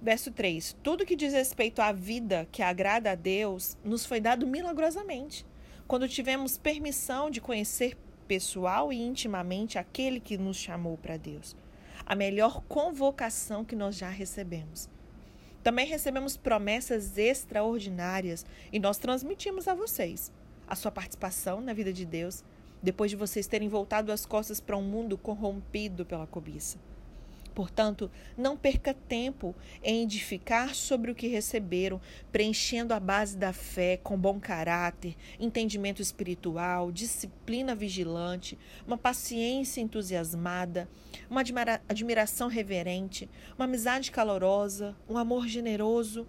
Verso 0.00 0.30
3: 0.30 0.76
Tudo 0.82 1.04
que 1.04 1.16
diz 1.16 1.32
respeito 1.32 1.82
à 1.82 1.90
vida 1.90 2.46
que 2.52 2.62
agrada 2.62 3.10
a 3.10 3.14
Deus 3.14 3.76
nos 3.84 4.06
foi 4.06 4.20
dado 4.20 4.46
milagrosamente, 4.46 5.44
quando 5.88 6.08
tivemos 6.08 6.56
permissão 6.56 7.30
de 7.30 7.40
conhecer 7.40 7.96
pessoal 8.28 8.92
e 8.92 9.00
intimamente 9.00 9.78
aquele 9.78 10.20
que 10.20 10.38
nos 10.38 10.56
chamou 10.56 10.96
para 10.96 11.16
Deus. 11.16 11.56
A 12.06 12.14
melhor 12.14 12.62
convocação 12.68 13.64
que 13.64 13.74
nós 13.74 13.96
já 13.96 14.08
recebemos. 14.08 14.88
Também 15.64 15.86
recebemos 15.86 16.36
promessas 16.36 17.18
extraordinárias 17.18 18.46
e 18.72 18.78
nós 18.78 18.98
transmitimos 18.98 19.66
a 19.66 19.74
vocês 19.74 20.32
a 20.66 20.76
sua 20.76 20.92
participação 20.92 21.60
na 21.60 21.72
vida 21.72 21.92
de 21.92 22.04
Deus, 22.04 22.44
depois 22.82 23.10
de 23.10 23.16
vocês 23.16 23.46
terem 23.46 23.68
voltado 23.68 24.12
as 24.12 24.24
costas 24.24 24.60
para 24.60 24.76
um 24.76 24.82
mundo 24.82 25.18
corrompido 25.18 26.06
pela 26.06 26.26
cobiça. 26.26 26.78
Portanto, 27.58 28.08
não 28.36 28.56
perca 28.56 28.94
tempo 28.94 29.52
em 29.82 30.04
edificar 30.04 30.76
sobre 30.76 31.10
o 31.10 31.14
que 31.14 31.26
receberam, 31.26 32.00
preenchendo 32.30 32.94
a 32.94 33.00
base 33.00 33.36
da 33.36 33.52
fé 33.52 33.96
com 33.96 34.16
bom 34.16 34.38
caráter, 34.38 35.16
entendimento 35.40 36.00
espiritual, 36.00 36.92
disciplina 36.92 37.74
vigilante, 37.74 38.56
uma 38.86 38.96
paciência 38.96 39.80
entusiasmada, 39.80 40.88
uma 41.28 41.40
admira 41.40 41.82
admiração 41.88 42.46
reverente, 42.46 43.28
uma 43.56 43.64
amizade 43.64 44.12
calorosa, 44.12 44.94
um 45.08 45.18
amor 45.18 45.48
generoso. 45.48 46.28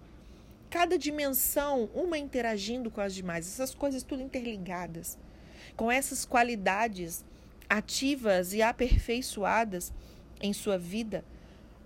Cada 0.68 0.98
dimensão, 0.98 1.88
uma 1.94 2.18
interagindo 2.18 2.90
com 2.90 3.00
as 3.00 3.14
demais, 3.14 3.46
essas 3.46 3.72
coisas 3.72 4.02
tudo 4.02 4.20
interligadas. 4.20 5.16
Com 5.76 5.92
essas 5.92 6.24
qualidades 6.24 7.24
ativas 7.68 8.52
e 8.52 8.62
aperfeiçoadas, 8.62 9.92
em 10.40 10.52
sua 10.52 10.78
vida, 10.78 11.24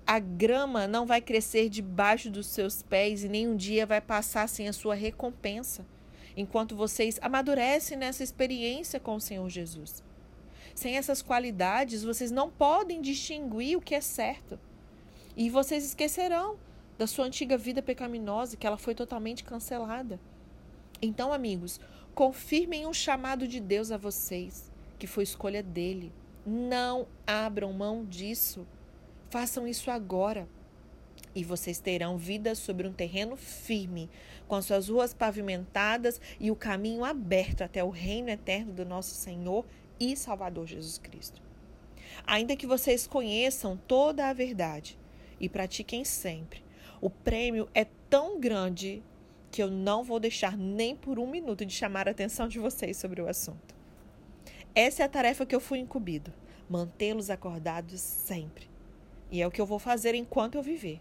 a 0.06 0.18
grama 0.18 0.86
não 0.86 1.06
vai 1.06 1.20
crescer 1.20 1.68
debaixo 1.68 2.30
dos 2.30 2.46
seus 2.46 2.82
pés 2.82 3.24
e 3.24 3.28
nem 3.28 3.48
um 3.48 3.56
dia 3.56 3.86
vai 3.86 4.00
passar 4.00 4.48
sem 4.48 4.68
a 4.68 4.72
sua 4.72 4.94
recompensa, 4.94 5.84
enquanto 6.36 6.76
vocês 6.76 7.18
amadurecem 7.22 7.96
nessa 7.96 8.22
experiência 8.22 9.00
com 9.00 9.16
o 9.16 9.20
Senhor 9.20 9.48
Jesus. 9.48 10.02
Sem 10.74 10.96
essas 10.96 11.22
qualidades, 11.22 12.02
vocês 12.02 12.30
não 12.30 12.50
podem 12.50 13.00
distinguir 13.00 13.78
o 13.78 13.80
que 13.80 13.94
é 13.94 14.00
certo. 14.00 14.58
E 15.36 15.48
vocês 15.48 15.84
esquecerão 15.84 16.58
da 16.98 17.06
sua 17.06 17.26
antiga 17.26 17.56
vida 17.56 17.80
pecaminosa, 17.80 18.56
que 18.56 18.66
ela 18.66 18.76
foi 18.76 18.94
totalmente 18.94 19.44
cancelada. 19.44 20.20
Então, 21.00 21.32
amigos, 21.32 21.80
confirmem 22.14 22.86
um 22.86 22.92
chamado 22.92 23.48
de 23.48 23.60
Deus 23.60 23.90
a 23.90 23.96
vocês, 23.96 24.70
que 24.98 25.06
foi 25.06 25.24
escolha 25.24 25.62
dele. 25.62 26.12
Não 26.46 27.06
abram 27.26 27.72
mão 27.72 28.04
disso. 28.04 28.66
Façam 29.30 29.66
isso 29.66 29.90
agora. 29.90 30.48
E 31.34 31.42
vocês 31.42 31.80
terão 31.80 32.16
vida 32.16 32.54
sobre 32.54 32.86
um 32.86 32.92
terreno 32.92 33.36
firme, 33.36 34.08
com 34.46 34.54
as 34.54 34.66
suas 34.66 34.88
ruas 34.88 35.12
pavimentadas 35.12 36.20
e 36.38 36.50
o 36.50 36.56
caminho 36.56 37.04
aberto 37.04 37.62
até 37.62 37.82
o 37.82 37.90
reino 37.90 38.28
eterno 38.28 38.72
do 38.72 38.84
nosso 38.84 39.14
Senhor 39.14 39.64
e 39.98 40.16
Salvador 40.16 40.66
Jesus 40.66 40.98
Cristo. 40.98 41.42
Ainda 42.26 42.56
que 42.56 42.66
vocês 42.66 43.06
conheçam 43.06 43.76
toda 43.88 44.28
a 44.28 44.32
verdade 44.32 44.98
e 45.40 45.48
pratiquem 45.48 46.04
sempre, 46.04 46.62
o 47.00 47.10
prêmio 47.10 47.68
é 47.74 47.86
tão 48.08 48.38
grande 48.38 49.02
que 49.50 49.62
eu 49.62 49.70
não 49.70 50.02
vou 50.02 50.20
deixar 50.20 50.56
nem 50.56 50.94
por 50.94 51.18
um 51.18 51.28
minuto 51.28 51.64
de 51.64 51.72
chamar 51.72 52.08
a 52.08 52.10
atenção 52.10 52.48
de 52.48 52.58
vocês 52.58 52.96
sobre 52.96 53.20
o 53.20 53.28
assunto. 53.28 53.74
Essa 54.74 55.02
é 55.02 55.06
a 55.06 55.08
tarefa 55.08 55.46
que 55.46 55.54
eu 55.54 55.60
fui 55.60 55.78
incumbido: 55.78 56.32
mantê-los 56.68 57.30
acordados 57.30 58.00
sempre. 58.00 58.68
E 59.30 59.40
é 59.40 59.46
o 59.46 59.50
que 59.50 59.60
eu 59.60 59.66
vou 59.66 59.78
fazer 59.78 60.14
enquanto 60.14 60.56
eu 60.56 60.62
viver. 60.62 61.00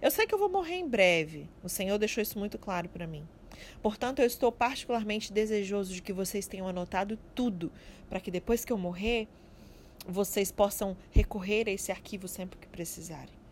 Eu 0.00 0.10
sei 0.10 0.26
que 0.26 0.34
eu 0.34 0.38
vou 0.38 0.48
morrer 0.48 0.76
em 0.76 0.88
breve. 0.88 1.48
O 1.62 1.68
Senhor 1.68 1.98
deixou 1.98 2.22
isso 2.22 2.38
muito 2.38 2.58
claro 2.58 2.88
para 2.88 3.06
mim. 3.06 3.26
Portanto, 3.82 4.20
eu 4.20 4.26
estou 4.26 4.50
particularmente 4.50 5.32
desejoso 5.32 5.94
de 5.94 6.02
que 6.02 6.12
vocês 6.12 6.46
tenham 6.46 6.66
anotado 6.66 7.18
tudo, 7.34 7.70
para 8.08 8.20
que 8.20 8.30
depois 8.30 8.64
que 8.64 8.72
eu 8.72 8.78
morrer, 8.78 9.28
vocês 10.06 10.50
possam 10.50 10.96
recorrer 11.10 11.68
a 11.68 11.72
esse 11.72 11.92
arquivo 11.92 12.26
sempre 12.26 12.58
que 12.58 12.66
precisarem. 12.66 13.43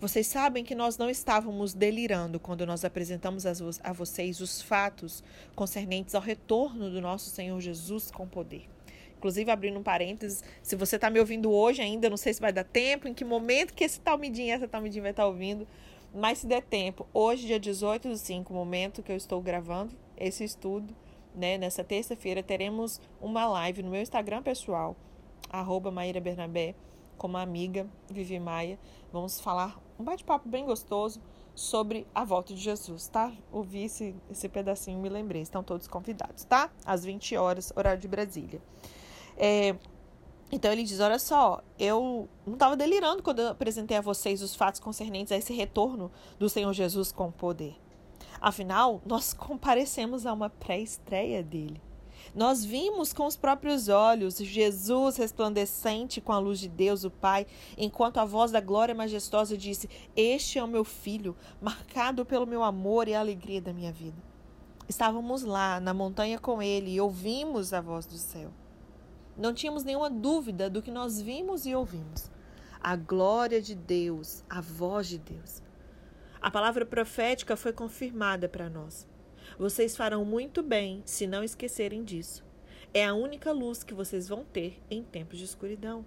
Vocês 0.00 0.28
sabem 0.28 0.62
que 0.62 0.76
nós 0.76 0.96
não 0.96 1.10
estávamos 1.10 1.74
delirando 1.74 2.38
quando 2.38 2.64
nós 2.64 2.84
apresentamos 2.84 3.44
a 3.44 3.92
vocês 3.92 4.40
os 4.40 4.62
fatos 4.62 5.24
concernentes 5.56 6.14
ao 6.14 6.22
retorno 6.22 6.88
do 6.88 7.00
nosso 7.00 7.30
Senhor 7.30 7.60
Jesus 7.60 8.08
com 8.08 8.24
poder. 8.24 8.68
Inclusive, 9.16 9.50
abrindo 9.50 9.80
um 9.80 9.82
parênteses, 9.82 10.44
se 10.62 10.76
você 10.76 10.94
está 10.94 11.10
me 11.10 11.18
ouvindo 11.18 11.50
hoje 11.50 11.82
ainda, 11.82 12.08
não 12.08 12.16
sei 12.16 12.32
se 12.32 12.40
vai 12.40 12.52
dar 12.52 12.62
tempo, 12.62 13.08
em 13.08 13.14
que 13.14 13.24
momento 13.24 13.74
que 13.74 13.82
esse 13.82 13.98
talmidinho, 13.98 14.54
essa 14.54 14.68
talmidinha 14.68 15.02
vai 15.02 15.10
estar 15.10 15.24
tá 15.24 15.28
ouvindo, 15.28 15.66
Mas 16.14 16.38
se 16.38 16.46
der 16.46 16.62
tempo, 16.62 17.04
hoje, 17.12 17.48
dia 17.48 17.58
18 17.58 18.08
do 18.08 18.16
5, 18.16 18.54
momento 18.54 19.02
que 19.02 19.10
eu 19.10 19.16
estou 19.16 19.42
gravando 19.42 19.96
esse 20.16 20.44
estudo, 20.44 20.94
né? 21.34 21.58
Nessa 21.58 21.82
terça-feira, 21.82 22.40
teremos 22.40 23.00
uma 23.20 23.46
live 23.46 23.82
no 23.82 23.90
meu 23.90 24.00
Instagram 24.00 24.42
pessoal, 24.42 24.96
arroba 25.50 25.90
Maíra 25.90 26.20
Bernabé, 26.20 26.76
com 27.18 27.26
uma 27.26 27.42
amiga, 27.42 27.86
Vivi 28.08 28.40
Maia. 28.40 28.78
Vamos 29.12 29.40
falar 29.40 29.78
um 29.98 30.04
bate-papo 30.04 30.48
bem 30.48 30.64
gostoso 30.64 31.20
sobre 31.54 32.06
a 32.14 32.24
volta 32.24 32.54
de 32.54 32.60
Jesus, 32.60 33.08
tá? 33.08 33.32
Ouvi 33.50 33.82
esse, 33.82 34.14
esse 34.30 34.48
pedacinho 34.48 35.00
me 35.00 35.08
lembrei. 35.08 35.42
Estão 35.42 35.62
todos 35.62 35.88
convidados, 35.88 36.44
tá? 36.44 36.70
Às 36.86 37.04
20 37.04 37.36
horas, 37.36 37.72
horário 37.76 38.00
de 38.00 38.06
Brasília. 38.06 38.62
É, 39.36 39.74
então 40.52 40.72
ele 40.72 40.84
diz: 40.84 41.00
Olha 41.00 41.18
só, 41.18 41.60
eu 41.78 42.28
não 42.46 42.54
estava 42.54 42.76
delirando 42.76 43.22
quando 43.22 43.40
eu 43.40 43.48
apresentei 43.48 43.96
a 43.96 44.00
vocês 44.00 44.40
os 44.40 44.54
fatos 44.54 44.80
concernentes 44.80 45.32
a 45.32 45.36
esse 45.36 45.52
retorno 45.52 46.10
do 46.38 46.48
Senhor 46.48 46.72
Jesus 46.72 47.10
com 47.10 47.30
poder. 47.30 47.76
Afinal, 48.40 49.02
nós 49.04 49.34
comparecemos 49.34 50.24
a 50.24 50.32
uma 50.32 50.48
pré-estreia 50.48 51.42
dele. 51.42 51.82
Nós 52.34 52.64
vimos 52.64 53.12
com 53.12 53.26
os 53.26 53.36
próprios 53.36 53.88
olhos 53.88 54.38
Jesus 54.38 55.16
resplandecente 55.16 56.20
com 56.20 56.32
a 56.32 56.38
luz 56.38 56.58
de 56.58 56.68
Deus, 56.68 57.04
o 57.04 57.10
Pai, 57.10 57.46
enquanto 57.76 58.18
a 58.18 58.24
voz 58.24 58.50
da 58.50 58.60
glória 58.60 58.94
majestosa 58.94 59.56
disse: 59.56 59.88
Este 60.16 60.58
é 60.58 60.64
o 60.64 60.68
meu 60.68 60.84
filho, 60.84 61.36
marcado 61.60 62.24
pelo 62.24 62.46
meu 62.46 62.62
amor 62.62 63.08
e 63.08 63.14
a 63.14 63.20
alegria 63.20 63.60
da 63.60 63.72
minha 63.72 63.92
vida. 63.92 64.22
Estávamos 64.88 65.42
lá, 65.42 65.80
na 65.80 65.92
montanha 65.92 66.38
com 66.38 66.62
ele, 66.62 66.92
e 66.92 67.00
ouvimos 67.00 67.72
a 67.72 67.80
voz 67.80 68.06
do 68.06 68.16
céu. 68.16 68.50
Não 69.36 69.52
tínhamos 69.54 69.84
nenhuma 69.84 70.10
dúvida 70.10 70.68
do 70.68 70.82
que 70.82 70.90
nós 70.90 71.20
vimos 71.20 71.66
e 71.66 71.74
ouvimos. 71.74 72.30
A 72.80 72.96
glória 72.96 73.60
de 73.60 73.74
Deus, 73.74 74.42
a 74.48 74.60
voz 74.60 75.08
de 75.08 75.18
Deus. 75.18 75.62
A 76.40 76.50
palavra 76.50 76.86
profética 76.86 77.56
foi 77.56 77.72
confirmada 77.72 78.48
para 78.48 78.70
nós. 78.70 79.06
Vocês 79.56 79.96
farão 79.96 80.24
muito 80.24 80.62
bem 80.62 81.02
se 81.04 81.26
não 81.26 81.44
esquecerem 81.44 82.02
disso. 82.02 82.44
É 82.92 83.06
a 83.06 83.14
única 83.14 83.52
luz 83.52 83.84
que 83.84 83.94
vocês 83.94 84.28
vão 84.28 84.44
ter 84.44 84.82
em 84.90 85.02
tempos 85.02 85.38
de 85.38 85.44
escuridão, 85.44 86.04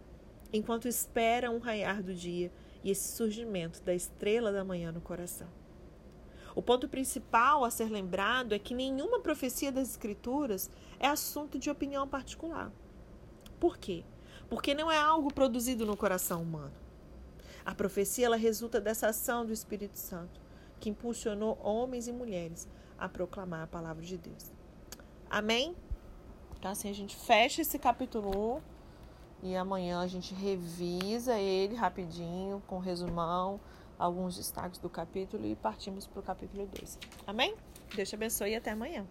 enquanto 0.51 0.87
esperam 0.87 1.55
o 1.55 1.59
raiar 1.59 2.03
do 2.03 2.13
dia 2.13 2.51
e 2.83 2.91
esse 2.91 3.15
surgimento 3.15 3.81
da 3.83 3.93
estrela 3.93 4.51
da 4.51 4.63
manhã 4.63 4.91
no 4.91 4.99
coração. 4.99 5.47
O 6.53 6.61
ponto 6.61 6.89
principal 6.89 7.63
a 7.63 7.69
ser 7.69 7.89
lembrado 7.89 8.53
é 8.53 8.59
que 8.59 8.73
nenhuma 8.73 9.21
profecia 9.21 9.71
das 9.71 9.91
Escrituras 9.91 10.69
é 10.99 11.07
assunto 11.07 11.57
de 11.57 11.69
opinião 11.69 12.07
particular. 12.07 12.71
Por 13.59 13.77
quê? 13.77 14.03
Porque 14.49 14.73
não 14.73 14.91
é 14.91 14.97
algo 14.97 15.33
produzido 15.33 15.85
no 15.85 15.95
coração 15.95 16.41
humano. 16.41 16.73
A 17.63 17.73
profecia 17.73 18.25
ela 18.25 18.35
resulta 18.35 18.81
dessa 18.81 19.07
ação 19.07 19.45
do 19.45 19.53
Espírito 19.53 19.97
Santo, 19.97 20.41
que 20.79 20.89
impulsionou 20.89 21.57
homens 21.63 22.07
e 22.07 22.11
mulheres 22.11 22.67
a 23.01 23.09
proclamar 23.09 23.63
a 23.63 23.67
palavra 23.67 24.05
de 24.05 24.15
Deus. 24.15 24.51
Amém? 25.27 25.75
Então, 26.59 26.69
assim, 26.69 26.87
a 26.87 26.93
gente 26.93 27.15
fecha 27.15 27.63
esse 27.63 27.79
capítulo 27.79 28.57
1 29.41 29.49
e 29.49 29.55
amanhã 29.55 30.01
a 30.01 30.07
gente 30.07 30.35
revisa 30.35 31.39
ele 31.39 31.75
rapidinho, 31.75 32.61
com 32.67 32.77
resumão, 32.77 33.59
alguns 33.97 34.37
destaques 34.37 34.79
do 34.79 34.87
capítulo 34.87 35.47
e 35.47 35.55
partimos 35.55 36.05
para 36.05 36.19
o 36.19 36.23
capítulo 36.23 36.67
2. 36.67 36.99
Amém? 37.25 37.55
Deus 37.95 38.07
te 38.07 38.13
abençoe 38.13 38.51
e 38.51 38.55
até 38.55 38.69
amanhã. 38.69 39.07